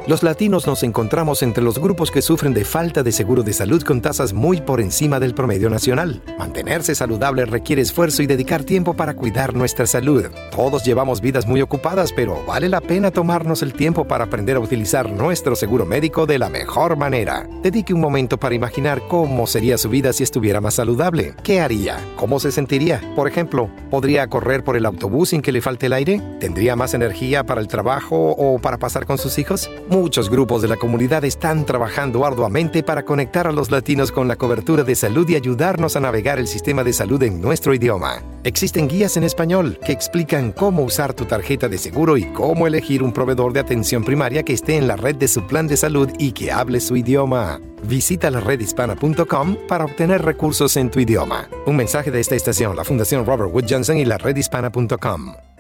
[0.07, 3.83] Los latinos nos encontramos entre los grupos que sufren de falta de seguro de salud
[3.83, 6.21] con tasas muy por encima del promedio nacional.
[6.39, 10.27] Mantenerse saludable requiere esfuerzo y dedicar tiempo para cuidar nuestra salud.
[10.55, 14.61] Todos llevamos vidas muy ocupadas, pero vale la pena tomarnos el tiempo para aprender a
[14.61, 17.49] utilizar nuestro seguro médico de la mejor manera.
[17.63, 21.35] Dedique un momento para imaginar cómo sería su vida si estuviera más saludable.
[21.43, 21.97] ¿Qué haría?
[22.17, 23.01] ¿Cómo se sentiría?
[23.17, 26.21] Por ejemplo, ¿podría correr por el autobús sin que le falte el aire?
[26.41, 29.71] ¿Tendría más energía para el trabajo o para pasar con sus hijos?
[29.95, 34.35] Muchos grupos de la comunidad están trabajando arduamente para conectar a los latinos con la
[34.35, 38.21] cobertura de salud y ayudarnos a navegar el sistema de salud en nuestro idioma.
[38.43, 43.05] Existen guías en español que explican cómo usar tu tarjeta de seguro y cómo elegir
[43.05, 46.11] un proveedor de atención primaria que esté en la red de su plan de salud
[46.19, 47.61] y que hable su idioma.
[47.85, 51.49] Visita la redhispana.com para obtener recursos en tu idioma.
[51.67, 55.54] Un mensaje de esta estación, la Fundación Robert Wood Johnson y la redhispana.com.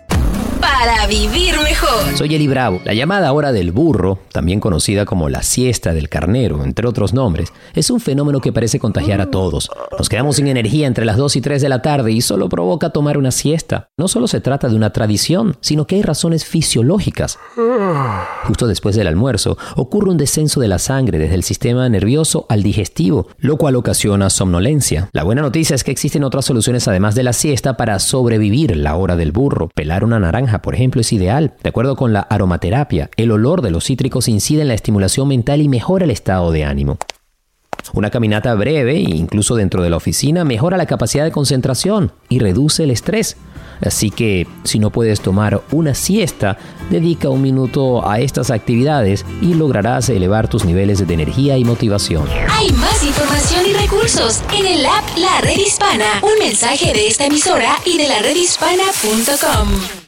[0.77, 2.17] Para vivir mejor.
[2.17, 2.81] Soy Eli Bravo.
[2.85, 7.53] La llamada hora del burro, también conocida como la siesta del carnero, entre otros nombres,
[7.75, 9.71] es un fenómeno que parece contagiar a todos.
[9.97, 12.91] Nos quedamos sin energía entre las 2 y 3 de la tarde y solo provoca
[12.91, 13.89] tomar una siesta.
[13.97, 17.39] No solo se trata de una tradición, sino que hay razones fisiológicas.
[18.45, 22.65] Justo después del almuerzo ocurre un descenso de la sangre desde el sistema nervioso al
[22.65, 25.09] digestivo, lo cual ocasiona somnolencia.
[25.13, 28.97] La buena noticia es que existen otras soluciones además de la siesta para sobrevivir la
[28.97, 29.71] hora del burro.
[29.73, 31.53] Pelar una naranja, por ejemplo, es ideal.
[31.62, 35.61] De acuerdo con la aromaterapia, el olor de los cítricos incide en la estimulación mental
[35.61, 36.96] y mejora el estado de ánimo.
[37.92, 42.85] Una caminata breve, incluso dentro de la oficina, mejora la capacidad de concentración y reduce
[42.85, 43.37] el estrés.
[43.83, 46.57] Así que si no puedes tomar una siesta,
[46.88, 52.27] dedica un minuto a estas actividades y lograrás elevar tus niveles de energía y motivación.
[52.48, 56.22] Hay más información y recursos en el app La Red Hispana.
[56.22, 60.04] Un mensaje de esta emisora y de la redhispana.com.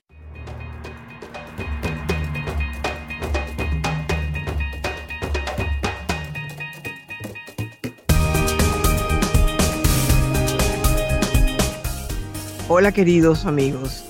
[12.69, 14.05] Hola queridos amigos,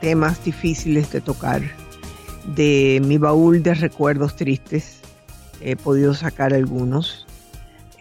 [0.00, 1.62] temas difíciles de tocar,
[2.56, 5.00] de mi baúl de recuerdos tristes,
[5.60, 7.24] he podido sacar algunos,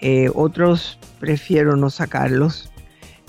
[0.01, 2.71] eh, otros prefiero no sacarlos.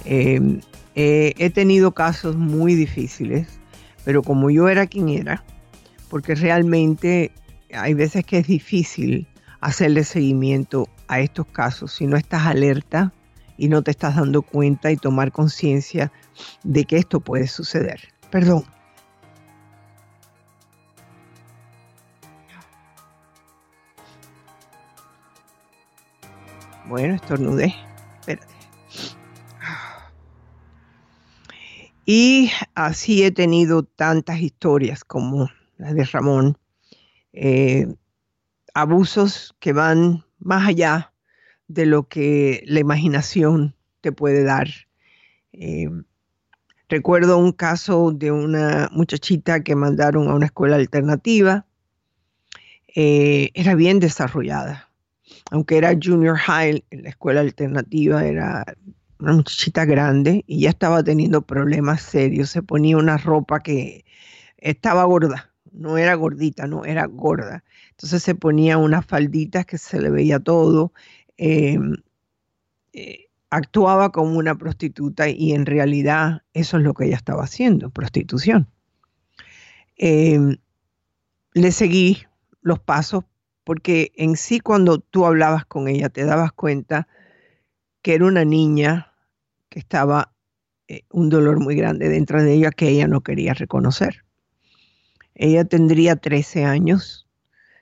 [0.06, 0.62] Eh,
[0.94, 3.60] he tenido casos muy difíciles,
[4.06, 5.44] pero como yo era quien era,
[6.08, 7.30] porque realmente
[7.74, 9.28] hay veces que es difícil
[9.60, 13.12] hacerle seguimiento a estos casos si no estás alerta
[13.58, 16.10] y no te estás dando cuenta y tomar conciencia
[16.62, 18.00] de que esto puede suceder.
[18.30, 18.64] Perdón.
[26.86, 27.74] Bueno, estornudé.
[28.18, 28.54] Espérate.
[32.04, 35.48] Y así he tenido tantas historias como
[35.78, 36.58] la de Ramón.
[37.32, 37.86] Eh,
[38.74, 41.12] abusos que van más allá
[41.68, 44.68] de lo que la imaginación te puede dar.
[45.52, 45.88] Eh,
[46.90, 51.64] recuerdo un caso de una muchachita que mandaron a una escuela alternativa.
[52.94, 54.90] Eh, era bien desarrollada,
[55.50, 58.64] aunque era junior high, en la escuela alternativa era
[59.20, 62.50] una muchachita grande y ya estaba teniendo problemas serios.
[62.50, 64.04] Se ponía una ropa que
[64.58, 67.62] estaba gorda, no era gordita, no, era gorda.
[67.90, 70.92] Entonces se ponía unas falditas que se le veía todo.
[71.36, 71.94] Em,
[72.92, 77.90] eh, actuaba como una prostituta y en realidad eso es lo que ella estaba haciendo,
[77.90, 78.68] prostitución.
[79.96, 80.56] Em,
[81.52, 82.24] le seguí
[82.62, 83.24] los pasos
[83.64, 87.08] porque en sí cuando tú hablabas con ella te dabas cuenta
[88.02, 89.12] que era una niña
[89.68, 90.32] que estaba
[90.88, 94.24] eh, un dolor muy grande dentro de ella que ella no quería reconocer.
[95.34, 97.28] Ella tendría 13 años,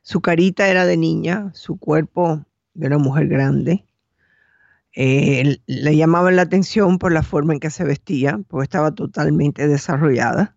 [0.03, 3.85] su carita era de niña, su cuerpo de una mujer grande.
[4.95, 9.69] Eh, le llamaban la atención por la forma en que se vestía, porque estaba totalmente
[9.69, 10.57] desarrollada.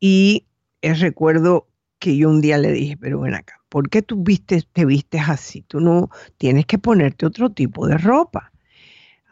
[0.00, 0.46] Y
[0.82, 1.68] recuerdo
[1.98, 5.62] que yo un día le dije, pero ven acá, ¿por qué tú te vistes así?
[5.62, 8.52] Tú no tienes que ponerte otro tipo de ropa.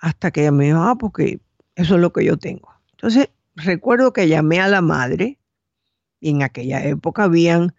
[0.01, 1.41] Hasta que ella me dijo, ah, porque
[1.77, 2.69] eso es lo que yo tengo.
[2.93, 5.39] Entonces, recuerdo que llamé a la madre
[6.21, 7.75] y en aquella época habían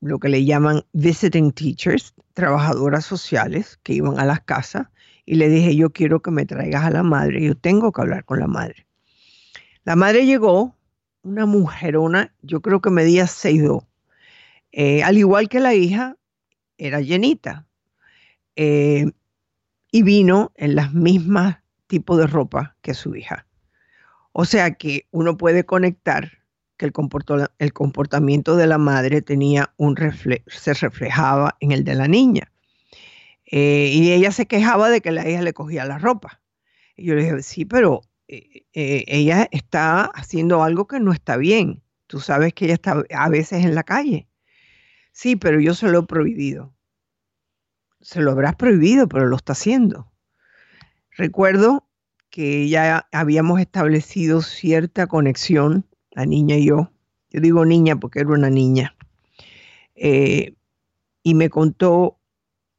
[0.00, 4.88] lo que le llaman visiting teachers, trabajadoras sociales que iban a las casas
[5.30, 8.24] y le dije, yo quiero que me traigas a la madre, yo tengo que hablar
[8.24, 8.84] con la madre.
[9.84, 10.74] La madre llegó,
[11.22, 13.86] una mujerona, yo creo que medía 6'2",
[14.72, 16.16] eh, al igual que la hija,
[16.78, 17.64] era llenita.
[18.56, 19.12] Eh,
[19.92, 23.46] y vino en las mismas tipos de ropa que su hija.
[24.32, 26.28] O sea que uno puede conectar
[26.76, 26.92] que el,
[27.60, 29.96] el comportamiento de la madre tenía un
[30.48, 32.50] se reflejaba en el de la niña.
[33.50, 36.40] Eh, y ella se quejaba de que la hija le cogía la ropa.
[36.96, 41.36] Y yo le dije, sí, pero eh, eh, ella está haciendo algo que no está
[41.36, 41.82] bien.
[42.06, 44.28] Tú sabes que ella está a veces en la calle.
[45.12, 46.74] Sí, pero yo se lo he prohibido
[48.00, 50.10] se lo habrás prohibido, pero lo está haciendo.
[51.16, 51.86] Recuerdo
[52.30, 56.90] que ya habíamos establecido cierta conexión, la niña y yo.
[57.30, 58.96] Yo digo niña porque era una niña.
[59.94, 62.19] Y me contó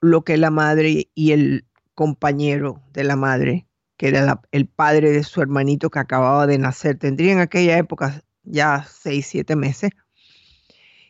[0.01, 5.23] lo que la madre y el compañero de la madre, que era el padre de
[5.23, 9.91] su hermanito que acababa de nacer, tendría en aquella época ya seis, siete meses,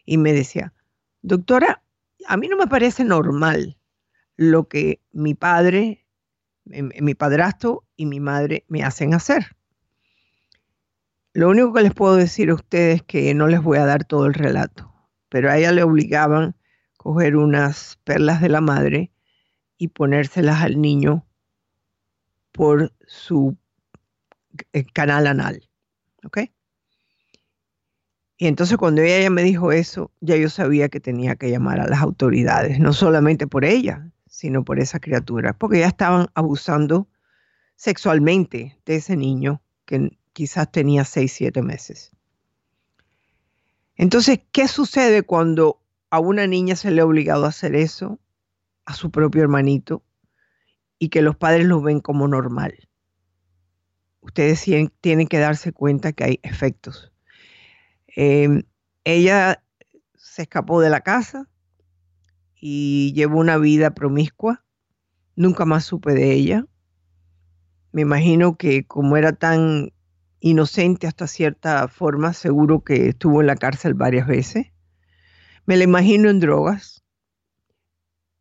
[0.06, 0.74] y me decía,
[1.22, 1.82] doctora,
[2.28, 3.78] a mí no me parece normal
[4.36, 6.06] lo que mi padre,
[6.66, 9.56] mi padrastro y mi madre me hacen hacer.
[11.34, 14.04] Lo único que les puedo decir a ustedes es que no les voy a dar
[14.04, 14.94] todo el relato,
[15.30, 16.56] pero a ella le obligaban
[17.02, 19.12] coger unas perlas de la madre
[19.76, 21.26] y ponérselas al niño
[22.52, 23.58] por su
[24.72, 25.68] eh, canal anal.
[26.24, 26.42] ¿Ok?
[28.38, 31.88] Y entonces cuando ella me dijo eso, ya yo sabía que tenía que llamar a
[31.88, 37.08] las autoridades, no solamente por ella, sino por esa criatura, porque ya estaban abusando
[37.78, 42.12] sexualmente de ese niño que quizás tenía 6, 7 meses.
[43.96, 45.81] Entonces, ¿qué sucede cuando
[46.12, 48.20] a una niña se le ha obligado a hacer eso
[48.86, 50.04] a su propio hermanito
[51.00, 52.88] y que los padres lo ven como normal?
[54.20, 54.64] Ustedes
[55.02, 57.12] tienen que darse cuenta que hay efectos.
[58.08, 58.62] Em,
[59.04, 59.64] ella
[60.16, 61.50] se escapó de la casa,
[62.62, 64.64] y llevó una vida promiscua.
[65.36, 66.68] Nunca más supe de ella.
[67.92, 69.92] Me imagino que como era tan
[70.40, 74.68] inocente hasta cierta forma, seguro que estuvo en la cárcel varias veces.
[75.66, 77.04] Me la imagino en drogas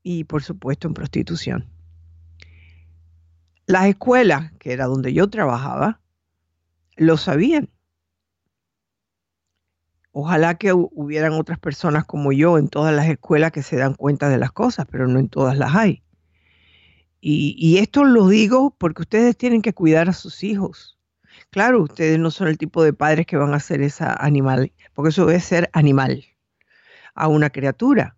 [0.03, 1.68] y por supuesto en prostitución.
[3.66, 6.01] Las escuelas, que era donde yo trabajaba,
[6.97, 7.71] lo sabían.
[10.12, 14.29] Ojalá que hubieran otras personas como yo en todas las escuelas que se dan cuenta
[14.29, 16.03] de las cosas, pero no en todas las hay.
[17.23, 20.99] Y, esto lo digo porque ustedes tienen que cuidar a sus hijos.
[21.51, 25.11] Claro, ustedes no son el tipo de padres que van a hacer esa animal, porque
[25.11, 26.25] eso debe ser animal
[27.15, 28.17] a una criatura.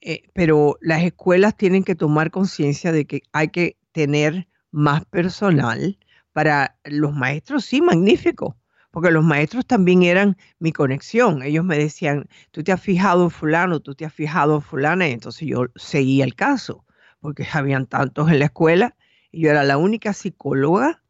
[0.00, 5.98] Eh, pero las escuelas tienen que tomar conciencia de que hay que tener más personal
[6.32, 8.56] para los maestros, sí, magnífico,
[8.90, 11.42] porque los maestros también eran mi conexión.
[11.42, 15.08] Ellos me decían, tú te has fijado en fulano, tú te has fijado en fulana,
[15.08, 16.84] y entonces yo seguía el caso,
[17.20, 18.96] porque habían tantos en la escuela,
[19.32, 21.02] y yo era la única psicóloga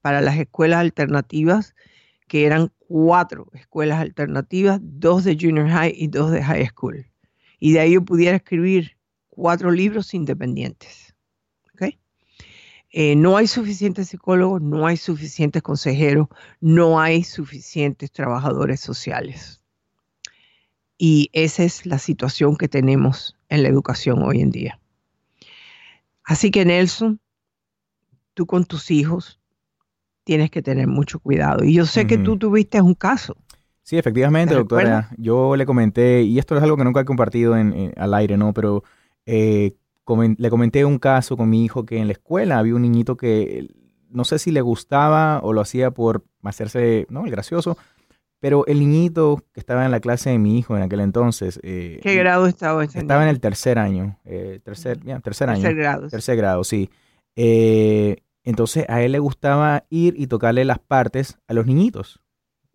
[0.00, 1.74] para las escuelas alternativas,
[2.26, 7.06] que eran cuatro escuelas alternativas, dos de junior high y dos de high school.
[7.58, 8.96] Y de ahí yo pudiera escribir
[9.28, 11.06] cuatro libros independientes.
[12.98, 16.28] Eh, no hay suficientes psicólogos, no hay suficientes consejeros,
[16.60, 19.60] no hay suficientes trabajadores sociales.
[20.96, 24.80] Y esa es la situación que tenemos en la educación hoy en día.
[26.24, 27.20] Así que Nelson,
[28.32, 29.40] tú con tus hijos
[30.26, 31.64] tienes que tener mucho cuidado.
[31.64, 33.36] Y yo sé que tú tuviste un caso.
[33.82, 35.08] Sí, efectivamente, doctora.
[35.16, 38.52] Yo le comenté, y esto es algo que nunca he compartido en, al aire, ¿no?
[38.52, 38.82] Pero
[39.24, 39.76] eh,
[40.36, 43.68] le comenté un caso con mi hijo que en la escuela había un niñito que
[44.10, 47.24] no sé si le gustaba o lo hacía por hacerse, ¿no?
[47.24, 47.78] El gracioso,
[48.40, 51.60] pero el niñito que estaba en la clase de mi hijo en aquel entonces.
[51.62, 52.82] Eh, ¿Qué grado estaba?
[52.82, 54.18] Estaba en el tercer año.
[54.24, 55.60] Eh, tercer, tercer año.
[55.60, 56.08] Tercer grado.
[56.08, 56.90] Tercer grado, sí.
[57.36, 58.16] Eh,
[58.46, 62.22] entonces a él le gustaba ir y tocarle las partes a los niñitos.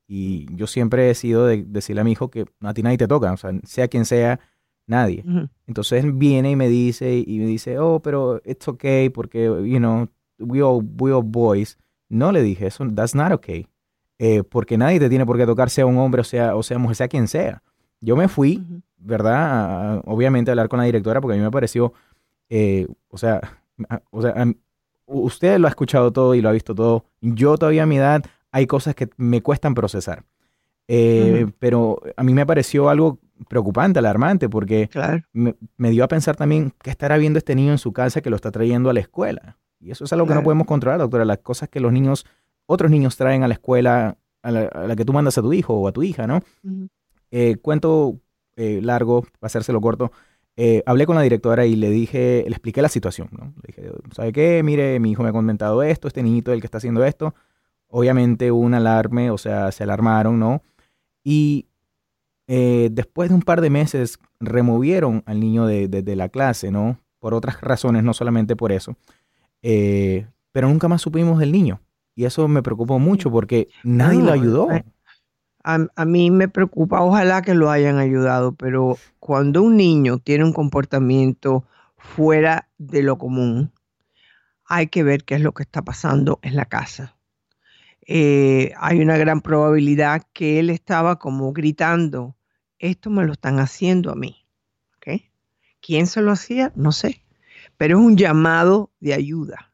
[0.07, 3.07] Y yo siempre he decidido de decirle a mi hijo que a ti nadie te
[3.07, 4.39] toca, o sea, sea quien sea,
[4.87, 5.23] Nadie.
[5.67, 10.09] Entonces viene y me dice, y me dice, oh, pero it's okay porque, you know,
[10.37, 11.77] we all, we all boys.
[12.09, 13.67] No le dije eso, that's not okay.
[14.19, 16.77] Eh, porque nadie te tiene por qué tocar, sea un hombre o sea, o sea
[16.77, 17.63] mujer, sea quien sea.
[18.01, 18.63] Yo me fui,
[18.97, 20.01] ¿verdad?
[20.05, 21.93] obviamente a hablar con la directora porque a mí me pareció,
[22.49, 23.39] eh, o sea,
[24.09, 24.33] o sea,
[25.11, 27.05] usted lo ha escuchado todo y lo ha visto todo.
[27.21, 30.23] Yo todavía a mi edad hay cosas que me cuestan procesar.
[30.87, 34.89] Eh, pero a mí me pareció algo preocupante, alarmante, porque
[35.31, 38.35] me, dio a pensar también qué estará viendo este niño en su casa que lo
[38.35, 39.57] está trayendo a la escuela.
[39.79, 41.25] Y eso es algo que no podemos controlar, doctora.
[41.25, 42.25] Las cosas que los niños,
[42.65, 45.87] otros niños traen a la escuela, a la, que tú mandas a tu hijo o
[45.87, 46.41] a tu hija, ¿no?
[47.31, 48.19] Eh, cuento
[48.57, 50.11] eh, largo, para hacérselo corto.
[50.57, 53.53] Eh, hablé con la directora y le dije, le expliqué la situación, ¿no?
[53.63, 54.61] Le dije, ¿sabe qué?
[54.63, 57.33] Mire, mi hijo me ha comentado esto, este niñito es el que está haciendo esto.
[57.87, 60.61] Obviamente un alarme, o sea, se alarmaron, ¿no?
[61.23, 61.67] Y
[62.47, 66.99] eh, después de un par de meses removieron al niño de, la clase, ¿no?
[67.19, 68.95] Por otras razones, no solamente por eso.
[69.61, 71.79] Eh, pero nunca más supimos del niño.
[72.15, 74.67] Y eso me preocupó mucho porque nadie lo ayudó.
[75.65, 80.43] Eh, a, mí me preocupa, ojalá que lo hayan ayudado, pero cuando un niño tiene
[80.43, 81.65] un comportamiento
[81.97, 83.71] fuera de lo común,
[84.65, 87.17] hay que ver qué es lo que está pasando en la casa.
[88.07, 92.35] hay una gran probabilidad que él estaba como gritando
[92.81, 94.43] esto me lo están haciendo a mí.
[94.97, 95.29] ¿okay?
[95.79, 96.71] ¿Quién se lo hacía?
[96.75, 97.23] No sé.
[97.77, 99.73] Pero es un llamado de ayuda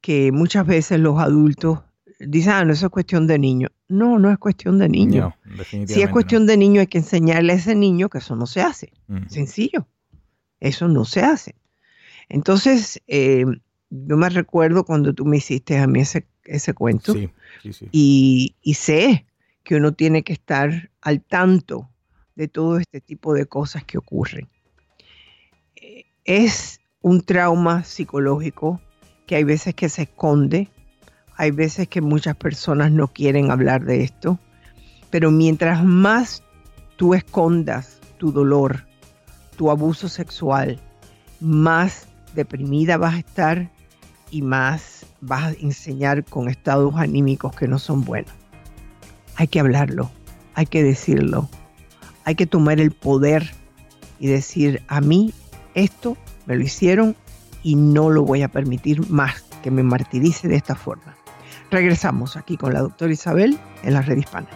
[0.00, 1.80] que muchas veces los adultos
[2.20, 3.68] dicen, ah, no, eso es cuestión de niño.
[3.88, 5.34] No, no es cuestión de niño.
[5.86, 8.60] si es cuestión de niño, hay que enseñarle a ese niño que eso no se
[8.60, 8.92] hace.
[9.28, 9.86] Sencillo.
[10.60, 11.54] Eso no se hace.
[12.28, 13.46] Entonces, eh,
[13.90, 17.14] yo me recuerdo cuando tú me hiciste a mí ese, ese cuento.
[17.14, 17.30] Sí,
[17.62, 17.88] sí, sí.
[17.92, 19.26] Y, y sé
[19.62, 21.88] que uno tiene que estar al tanto
[22.34, 24.48] de todo este tipo de cosas que ocurren.
[25.76, 28.80] Eh, es un trauma psicológico
[29.26, 30.68] que hay veces que se esconde,
[31.38, 34.38] hay veces que muchas personas no quieren hablar de esto,
[35.08, 36.42] pero mientras más
[36.96, 38.84] tú escondas tu dolor,
[39.56, 40.80] tu abuso sexual,
[41.40, 43.70] más deprimida vas a estar
[44.32, 48.32] y más vas a enseñar con estados anímicos que no son buenos.
[49.36, 50.10] Hay que hablarlo,
[50.54, 51.48] hay que decirlo,
[52.24, 53.52] hay que tomar el poder
[54.18, 55.32] y decir, a mí
[55.74, 56.16] esto
[56.46, 57.14] me lo hicieron
[57.62, 61.17] y no lo voy a permitir más que me martirice de esta forma.
[61.70, 64.48] Regresamos aquí con la doctora Isabel en la red hispana.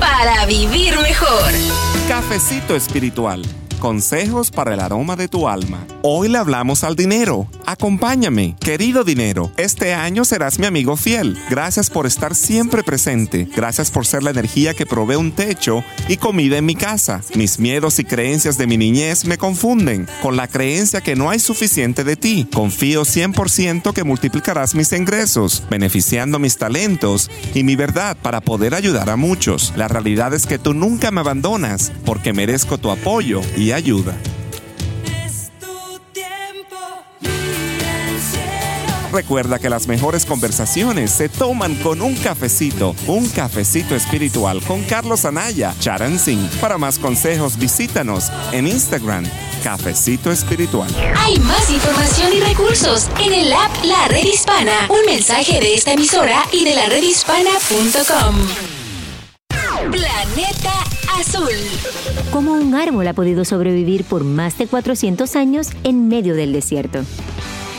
[0.00, 1.52] Para vivir mejor.
[2.08, 3.42] Cafecito espiritual
[3.84, 5.86] Consejos para el aroma de tu alma.
[6.02, 7.46] Hoy le hablamos al dinero.
[7.66, 9.50] Acompáñame, querido dinero.
[9.56, 11.38] Este año serás mi amigo fiel.
[11.48, 13.48] Gracias por estar siempre presente.
[13.56, 17.22] Gracias por ser la energía que provee un techo y comida en mi casa.
[17.34, 21.38] Mis miedos y creencias de mi niñez me confunden con la creencia que no hay
[21.38, 22.46] suficiente de ti.
[22.52, 29.08] Confío 100% que multiplicarás mis ingresos, beneficiando mis talentos y mi verdad para poder ayudar
[29.08, 29.72] a muchos.
[29.76, 34.16] La realidad es que tú nunca me abandonas porque merezco tu apoyo y ayuda.
[39.14, 45.24] Recuerda que las mejores conversaciones se toman con un cafecito, un cafecito espiritual con Carlos
[45.24, 46.48] Anaya, Charan Singh.
[46.60, 49.24] Para más consejos, visítanos en Instagram,
[49.62, 50.90] Cafecito Espiritual.
[51.16, 54.88] Hay más información y recursos en el app La Red Hispana.
[54.88, 58.34] Un mensaje de esta emisora y de la redhispana.com.
[59.92, 60.72] Planeta
[61.20, 61.52] Azul.
[62.32, 67.04] Cómo un árbol ha podido sobrevivir por más de 400 años en medio del desierto.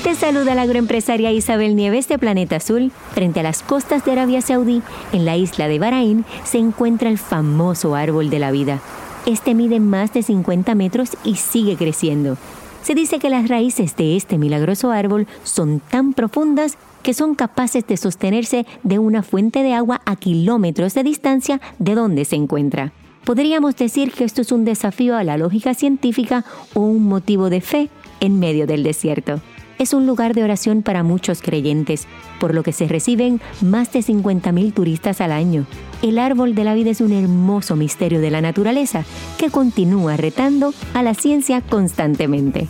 [0.05, 2.91] Te saluda la agroempresaria Isabel Nieves de Planeta Azul.
[3.15, 7.17] Frente a las costas de Arabia Saudí, en la isla de Bahrain, se encuentra el
[7.17, 8.81] famoso árbol de la vida.
[9.25, 12.37] Este mide más de 50 metros y sigue creciendo.
[12.83, 17.87] Se dice que las raíces de este milagroso árbol son tan profundas que son capaces
[17.87, 22.91] de sostenerse de una fuente de agua a kilómetros de distancia de donde se encuentra.
[23.23, 26.45] Podríamos decir que esto es un desafío a la lógica científica
[26.75, 27.89] o un motivo de fe
[28.19, 29.41] en medio del desierto.
[29.77, 32.07] Es un lugar de oración para muchos creyentes,
[32.39, 35.65] por lo que se reciben más de 50.000 turistas al año.
[36.01, 39.03] El árbol de la vida es un hermoso misterio de la naturaleza
[39.37, 42.67] que continúa retando a la ciencia constantemente.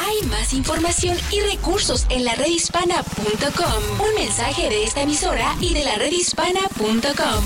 [0.00, 4.08] Hay más información y recursos en la redhispana.com.
[4.08, 7.44] Un mensaje de esta emisora y de la redhispana.com.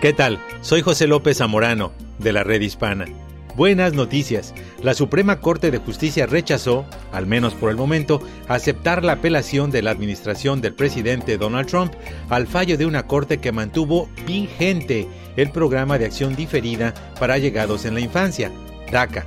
[0.00, 0.38] ¿Qué tal?
[0.60, 3.06] Soy José López Zamorano, de la Red Hispana.
[3.58, 4.54] Buenas noticias.
[4.84, 9.82] La Suprema Corte de Justicia rechazó, al menos por el momento, aceptar la apelación de
[9.82, 11.92] la administración del presidente Donald Trump
[12.28, 17.84] al fallo de una corte que mantuvo vigente el programa de acción diferida para llegados
[17.84, 18.52] en la infancia,
[18.92, 19.26] DACA.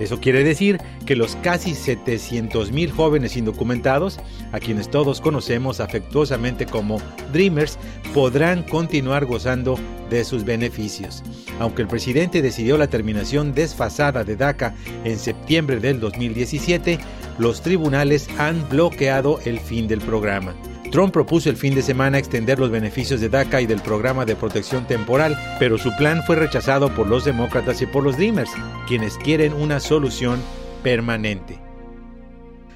[0.00, 4.20] Eso quiere decir que los casi 700.000 jóvenes indocumentados,
[4.52, 7.00] a quienes todos conocemos afectuosamente como
[7.32, 7.78] Dreamers,
[8.14, 9.78] podrán continuar gozando
[10.10, 11.22] de sus beneficios.
[11.58, 14.74] Aunque el presidente decidió la terminación desfasada de DACA
[15.04, 16.98] en septiembre del 2017,
[17.38, 20.54] los tribunales han bloqueado el fin del programa.
[20.90, 24.36] Trump propuso el fin de semana extender los beneficios de DACA y del programa de
[24.36, 28.50] protección temporal, pero su plan fue rechazado por los demócratas y por los Dreamers,
[28.86, 30.40] quienes quieren una solución
[30.82, 31.58] permanente.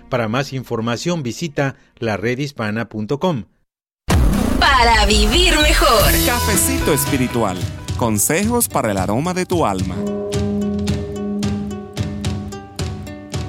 [0.09, 3.45] Para más información visita laredhispana.com.
[4.61, 6.03] Para vivir mejor.
[6.27, 7.57] Cafecito espiritual.
[7.97, 9.97] Consejos para el aroma de tu alma.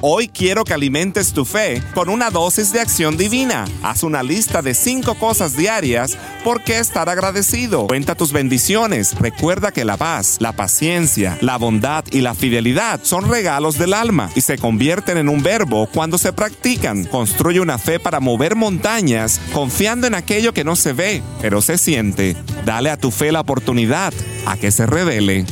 [0.06, 3.64] Hoy quiero que alimentes tu fe con una dosis de acción divina.
[3.84, 7.88] Haz una lista de cinco cosas diarias por qué estar agradecido.
[7.88, 9.18] Cuenta tus bendiciones.
[9.18, 14.30] Recuerda que la paz, la paciencia, la bondad y la fidelidad son regalos del alma
[14.36, 17.06] y se convierten en un verbo cuando se practican.
[17.06, 21.78] Construye una fe para mover montañas confiando en aquello que no se ve, pero se
[21.78, 22.36] siente.
[22.66, 24.14] Dale a tu fe la oportunidad
[24.46, 25.46] a que se revele.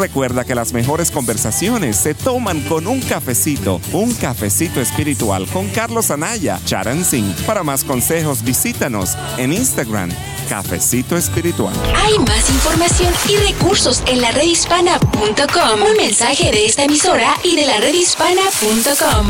[0.00, 6.10] Recuerda que las mejores conversaciones se toman con un cafecito, un cafecito espiritual con Carlos
[6.10, 7.34] Anaya, Charan Singh.
[7.44, 10.08] Para más consejos, visítanos en Instagram,
[10.48, 11.74] Cafecito Espiritual.
[11.94, 15.82] Hay más información y recursos en la redhispana.com.
[15.90, 19.26] Un mensaje de esta emisora y de la redhispana.com.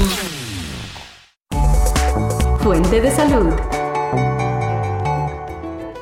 [2.63, 3.80] Fuente de salud.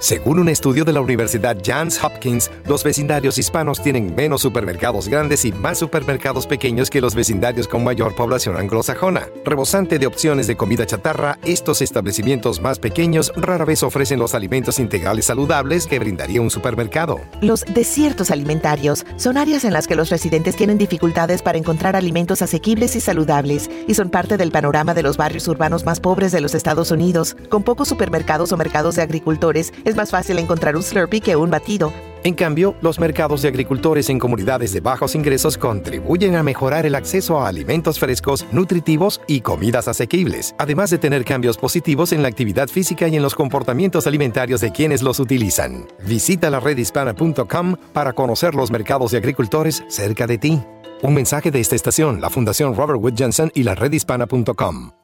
[0.00, 5.44] Según un estudio de la Universidad Johns Hopkins, los vecindarios hispanos tienen menos supermercados grandes
[5.44, 9.26] y más supermercados pequeños que los vecindarios con mayor población anglosajona.
[9.44, 14.78] Rebosante de opciones de comida chatarra, estos establecimientos más pequeños rara vez ofrecen los alimentos
[14.78, 17.18] integrales saludables que brindaría un supermercado.
[17.40, 22.40] Los desiertos alimentarios son áreas en las que los residentes tienen dificultades para encontrar alimentos
[22.40, 26.40] asequibles y saludables y son parte del panorama de los barrios urbanos más pobres de
[26.40, 27.36] los Estados Unidos.
[27.48, 31.50] Con pocos supermercados o mercados de agricultores, es más fácil encontrar un Slurpee que un
[31.50, 31.92] batido.
[32.24, 36.94] En cambio, los mercados de agricultores en comunidades de bajos ingresos contribuyen a mejorar el
[36.94, 42.28] acceso a alimentos frescos, nutritivos y comidas asequibles, además de tener cambios positivos en la
[42.28, 45.86] actividad física y en los comportamientos alimentarios de quienes los utilizan.
[46.06, 50.62] Visita la redhispana.com para conocer los mercados de agricultores cerca de ti.
[51.02, 54.97] Un mensaje de esta estación, la Fundación Robert Wood Johnson y la redhispana.com.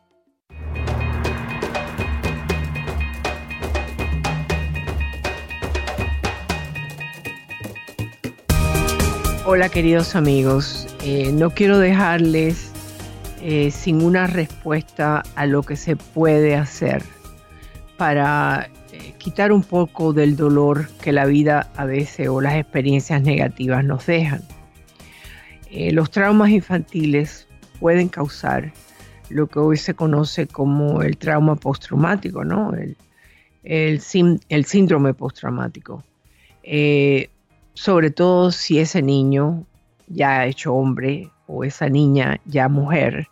[9.46, 12.72] Hola queridos amigos, eh, no quiero dejarles
[13.42, 17.02] eh, sin una respuesta a lo que se puede hacer
[17.98, 23.20] para eh, quitar un poco del dolor que la vida a veces o las experiencias
[23.20, 24.40] negativas nos dejan.
[25.70, 27.46] los traumas infantiles
[27.80, 28.72] pueden causar
[29.28, 32.72] lo que hoy se conoce como el trauma postraumático, ¿no?
[33.62, 36.02] el, síndrome postraumático
[37.74, 39.66] sobre todo si ese niño
[40.06, 43.28] ya hecho hombre o esa niña ya mujer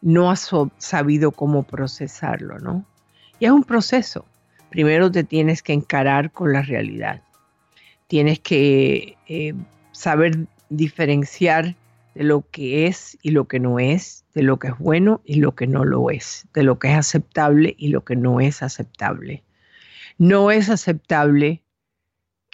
[0.00, 2.84] no ha sabido cómo procesarlo, ¿no?
[3.38, 4.26] Y es un proceso.
[4.68, 7.22] Primero te tienes que encarar con la realidad.
[8.06, 9.54] Tienes que eh,
[9.92, 11.74] saber diferenciar
[12.14, 15.36] de lo que es y lo que no es, de lo que es bueno y
[15.36, 18.62] lo que no lo es, de lo que es aceptable y lo que no es
[18.62, 19.42] aceptable.
[20.18, 21.63] No es aceptable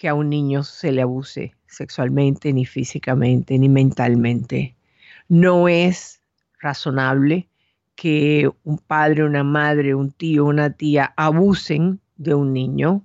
[0.00, 4.74] que a un niño se le abuse sexualmente, ni físicamente, ni mentalmente.
[5.28, 6.22] No es
[6.58, 7.50] razonable
[7.96, 13.04] que un padre, una madre, un tío, una tía abusen de un niño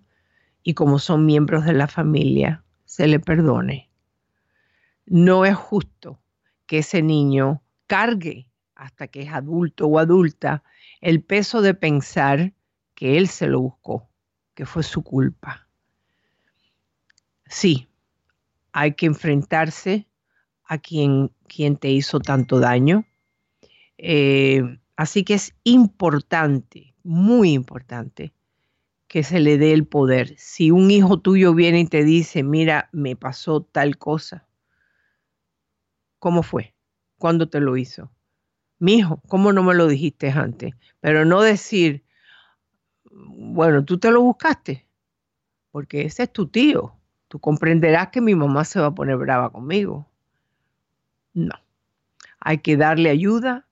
[0.63, 3.89] y como son miembros de la familia, se le perdone.
[5.05, 6.21] No es justo
[6.65, 10.63] que ese niño cargue hasta que es adulto o adulta
[11.01, 12.53] el peso de pensar
[12.93, 14.07] que él se lo buscó,
[14.53, 15.64] que fue su culpa
[17.47, 17.87] sí,
[18.71, 20.07] hay que enfrentarse
[20.65, 23.05] a quien, quien te hizo tanto daño.
[23.97, 24.61] Eh,
[24.95, 28.33] así que es importante, muy importante,
[29.07, 30.33] que se le dé el poder.
[30.37, 34.47] Si un hijo tuyo viene y te dice, mira, me pasó tal cosa,
[36.19, 36.73] ¿cómo fue?
[37.17, 38.11] ¿Cuándo te lo hizo?
[38.79, 40.73] Mi hijo, ¿cómo no me lo dijiste antes?
[40.99, 42.03] Pero no decir,
[43.05, 44.85] bueno, tú te lo buscaste,
[45.71, 46.99] porque ese es tu tío
[47.35, 50.07] tú comprenderás que mi mamá se va a poner brava conmigo.
[51.33, 51.53] No,
[52.39, 53.67] hay que darle ayuda,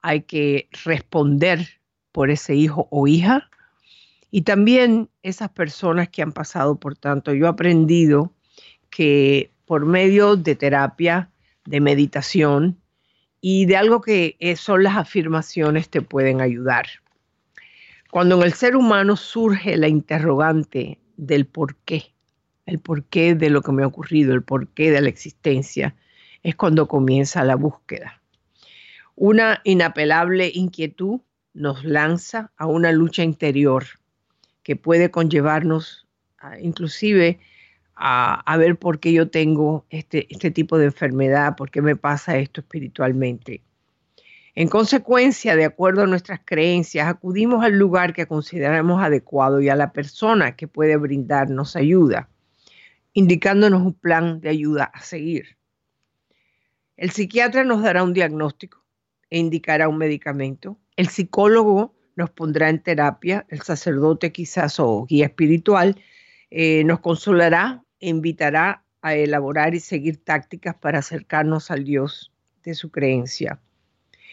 [0.00, 1.68] hay que responder
[2.10, 3.50] por ese hijo o hija.
[4.30, 8.32] Y también esas personas que han pasado por tanto, yo he aprendido
[8.88, 11.28] que por medio de terapia,
[11.66, 12.78] de meditación
[13.42, 16.86] y de algo que son las afirmaciones te pueden ayudar.
[18.10, 22.12] Cuando en el ser humano surge la interrogante del por qué,
[22.66, 25.94] el porqué de lo que me ha ocurrido, el porqué de la existencia,
[26.42, 28.20] es cuando comienza la búsqueda.
[29.14, 31.20] Una inapelable inquietud
[31.54, 33.84] nos lanza a una lucha interior
[34.62, 36.06] que puede conllevarnos
[36.60, 37.38] inclusive
[37.94, 42.36] a, ver por qué yo tengo este, este tipo de enfermedad, por qué me pasa
[42.38, 43.62] esto espiritualmente.
[44.54, 49.76] En consecuencia, de acuerdo a nuestras creencias, acudimos al lugar que consideramos adecuado y a
[49.76, 52.28] la persona que puede brindarnos ayuda
[53.12, 55.56] indicándonos un plan de ayuda a seguir.
[56.96, 58.84] El psiquiatra nos dará un diagnóstico
[59.30, 60.78] e indicará un medicamento.
[60.96, 66.00] El psicólogo nos pondrá en terapia, el sacerdote quizás o guía espiritual
[66.50, 72.30] eh, nos consolará e invitará a elaborar y seguir tácticas para acercarnos al Dios
[72.62, 73.58] de su creencia.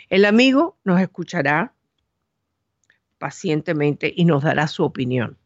[0.10, 1.74] El amigo nos escuchará
[3.18, 5.38] pacientemente y nos dará su opinión.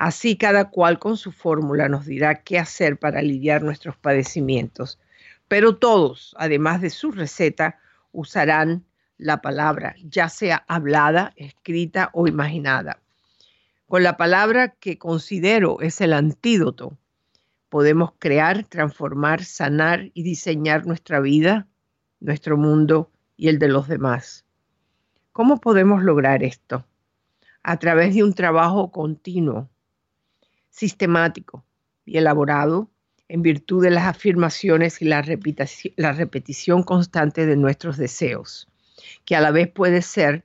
[0.00, 4.98] Así cada cual con su fórmula nos dirá qué hacer para aliviar nuestros padecimientos.
[5.46, 7.78] Pero todos, además de su receta,
[8.10, 8.86] usarán
[9.18, 12.98] la palabra, ya sea hablada, escrita o imaginada.
[13.88, 16.96] Con la palabra que considero es el antídoto,
[17.68, 21.68] podemos crear, transformar, sanar y diseñar nuestra vida,
[22.20, 24.46] nuestro mundo y el de los demás.
[25.32, 26.86] ¿Cómo podemos lograr esto?
[27.62, 29.68] A través de un trabajo continuo
[30.70, 31.64] sistemático
[32.04, 32.90] y elaborado
[33.28, 35.22] en virtud de las afirmaciones y la
[36.12, 38.68] repetición, constante de nuestros deseos,
[39.24, 40.44] que a la vez puede ser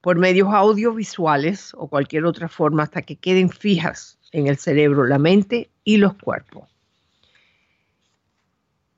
[0.00, 5.18] por medios audiovisuales o cualquier otra forma hasta que queden fijas en el cerebro, la
[5.18, 6.68] mente y los cuerpos.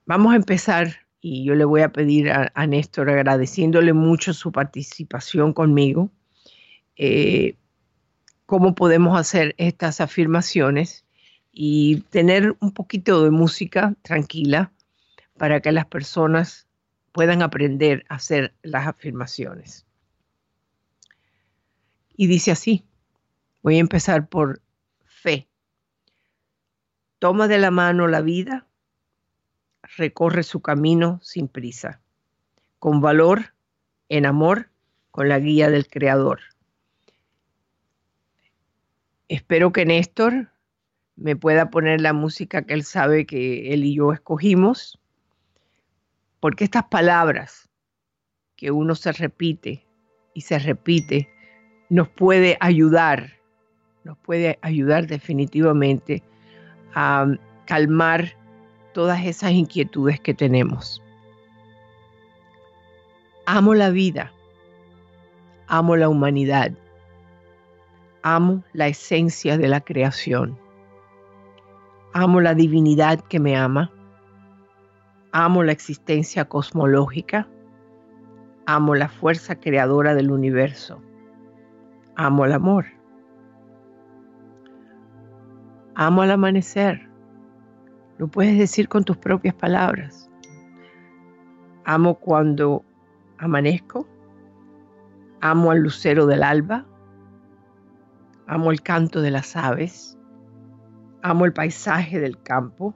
[0.05, 5.53] Vamos a empezar y yo le voy a pedir a, Néstor agradeciéndole mucho su participación
[5.53, 6.11] conmigo.
[6.97, 7.57] Eh,
[8.47, 11.05] cómo podemos hacer estas afirmaciones
[11.53, 14.73] y tener un poquito de música tranquila
[15.37, 16.67] para que las personas
[17.13, 19.85] puedan aprender a hacer las afirmaciones.
[22.17, 22.85] Y dice así,
[23.63, 24.63] voy a empezar por
[25.05, 25.49] fe.
[27.19, 28.67] Toma de la mano la vida,
[29.97, 32.01] recorre su camino sin prisa,
[32.79, 33.55] con valor,
[34.09, 34.71] en amor,
[35.11, 36.41] con la guía del Creador
[39.29, 40.51] Espero que Néstor
[41.17, 45.01] me pueda poner la música que él sabe que él y yo escogimos,
[46.41, 47.69] porque estas palabras
[48.55, 49.87] que uno se repite
[50.35, 51.29] y se repite
[51.89, 53.33] nos puede ayudar,
[54.05, 56.23] nos puede ayudar definitivamente
[56.95, 57.27] a
[57.65, 58.37] calmar
[58.93, 61.03] todas esas inquietudes que tenemos.
[63.47, 64.33] Amo la vida,
[65.67, 66.73] amo la humanidad,
[68.27, 70.59] amo la esencia de la creación,
[72.13, 73.93] amo la divinidad que me ama,
[75.31, 77.49] amo la existencia cosmológica,
[78.67, 81.01] amo la fuerza creadora del universo,
[82.17, 82.87] amo el amor,
[85.95, 87.09] amo el amanecer,
[88.19, 90.29] lo puedes decir con tus propias palabras.
[91.85, 92.85] Amo cuando
[93.39, 94.09] amanezco.
[95.43, 96.87] Amo al lucero del alba.
[98.47, 100.17] Amo el canto de las aves.
[101.23, 102.95] Amo el paisaje del campo.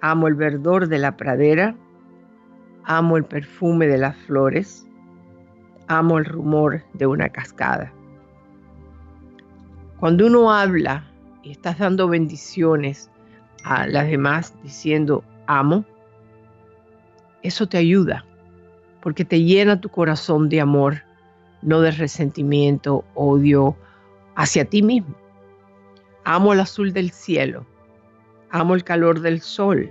[0.00, 1.76] Amo el verdor de la pradera.
[2.84, 4.86] Amo el perfume de las flores.
[5.88, 7.92] Amo el rumor de una cascada.
[10.00, 11.04] Cuando uno habla
[11.42, 13.10] y estás dando bendiciones
[13.64, 15.84] a las demás diciendo amo,
[17.42, 18.24] eso te ayuda
[19.06, 21.04] porque te llena tu corazón de amor,
[21.62, 23.76] no de resentimiento, odio
[24.36, 25.16] hacia ti mismo.
[26.24, 27.66] Amo el azul del cielo,
[28.50, 29.90] amo el calor del sol,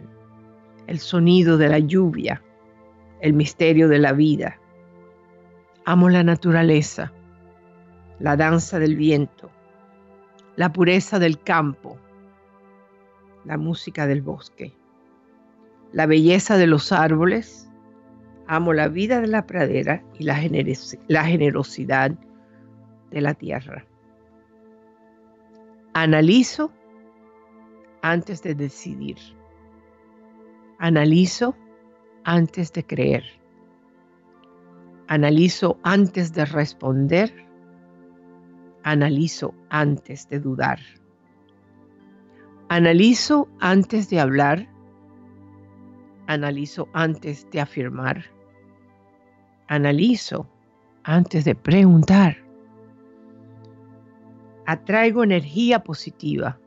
[0.88, 2.42] el sonido de la lluvia,
[3.22, 4.60] el misterio de la vida.
[5.86, 7.12] Amo la naturaleza,
[8.20, 9.52] la danza del viento,
[10.56, 11.98] la pureza del campo,
[13.46, 14.74] la música del bosque,
[15.92, 17.70] la belleza de los árboles,
[18.48, 22.12] amo la vida de la pradera y la, generosidad
[23.12, 23.86] de la tierra.
[25.98, 26.74] Analizo
[28.02, 29.16] antes de decidir.
[30.78, 31.56] Analizo
[32.26, 33.24] antes de creer.
[35.08, 37.34] Analizo antes de responder.
[38.84, 40.80] Analizo antes de dudar.
[42.68, 44.68] Analizo antes de hablar.
[46.28, 48.26] Analizo antes de afirmar.
[49.70, 50.46] Analizo
[51.06, 52.45] antes de preguntar.
[54.66, 56.60] Atraigo energía positiva.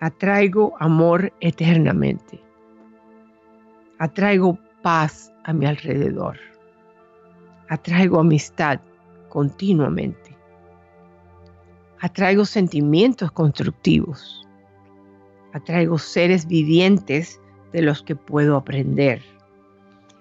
[0.00, 2.40] Atraigo amor eternamente.
[3.98, 6.38] Atraigo paz a mi alrededor.
[7.68, 8.80] Atraigo amistad
[9.28, 10.36] continuamente.
[12.00, 14.48] Atraigo sentimientos constructivos
[15.52, 17.40] Atraigo seres vivientes
[17.72, 19.22] de los que puedo aprender.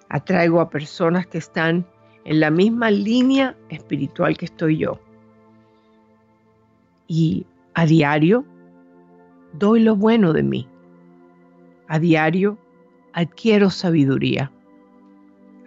[0.10, 1.86] Atraigo a personas que están
[2.24, 5.00] en la misma línea espiritual que estoy yo.
[7.08, 8.45] Y a diario
[9.53, 10.68] doy lo bueno de mí.
[11.88, 12.58] A diario
[13.14, 14.51] adquiero sabiduría.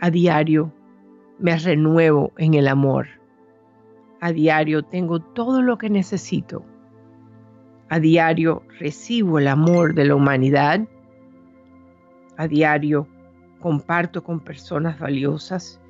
[0.01, 0.73] A diario
[1.39, 3.09] me renuevo en el amor.
[4.21, 6.65] A diario tengo todo lo que necesito
[7.91, 10.87] a diario recibo el amor de la humanidad.
[12.37, 13.09] A diario
[13.59, 15.81] comparto con personas valiosas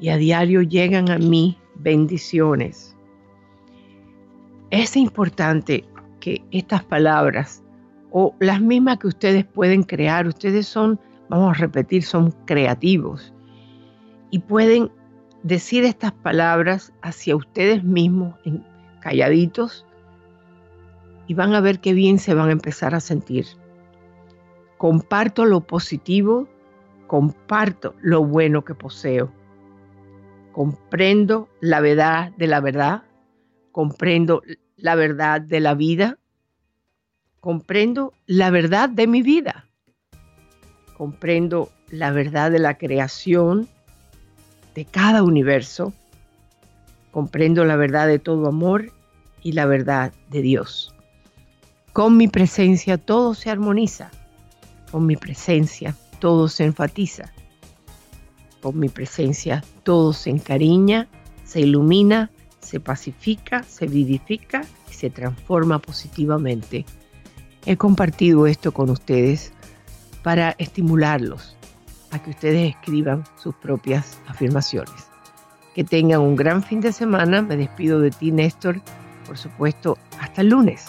[0.00, 2.96] y a diario llegan a mí bendiciones.
[4.78, 5.84] Es importante
[6.20, 7.64] que estas palabras
[8.12, 13.34] o las mismas que ustedes pueden crear, ustedes son, vamos a repetir, son creativos
[14.30, 14.92] y pueden
[15.42, 18.36] decir estas palabras hacia ustedes mismos,
[19.00, 19.84] calladitos,
[21.26, 23.46] y van a ver qué bien se van a empezar a sentir.
[24.76, 26.46] Comparto lo positivo,
[27.08, 29.32] comparto lo bueno que poseo.
[30.52, 33.02] Comprendo la verdad de la verdad,
[33.72, 34.42] comprendo
[34.78, 36.18] la verdad de la vida,
[37.40, 39.66] comprendo la verdad de mi vida,
[40.96, 43.68] comprendo la verdad de la creación
[44.74, 45.92] de cada universo,
[47.10, 48.92] comprendo la verdad de todo amor
[49.42, 50.94] y la verdad de Dios.
[51.92, 54.10] Con mi presencia todo se armoniza.
[54.92, 57.32] Con mi presencia todo se enfatiza.
[58.62, 61.08] Con mi presencia todo se encariña,
[61.44, 62.30] se ilumina,
[62.68, 64.60] se pacifica, se vivifica
[64.90, 66.84] y se transforma positivamente.
[67.64, 69.52] He compartido esto con ustedes
[70.22, 71.56] para estimularlos
[72.10, 75.06] a que ustedes escriban sus propias afirmaciones.
[75.74, 77.40] Que tengan un gran fin de semana.
[77.40, 78.82] Me despido de ti, Néstor.
[79.26, 80.88] Por supuesto, hasta el lunes.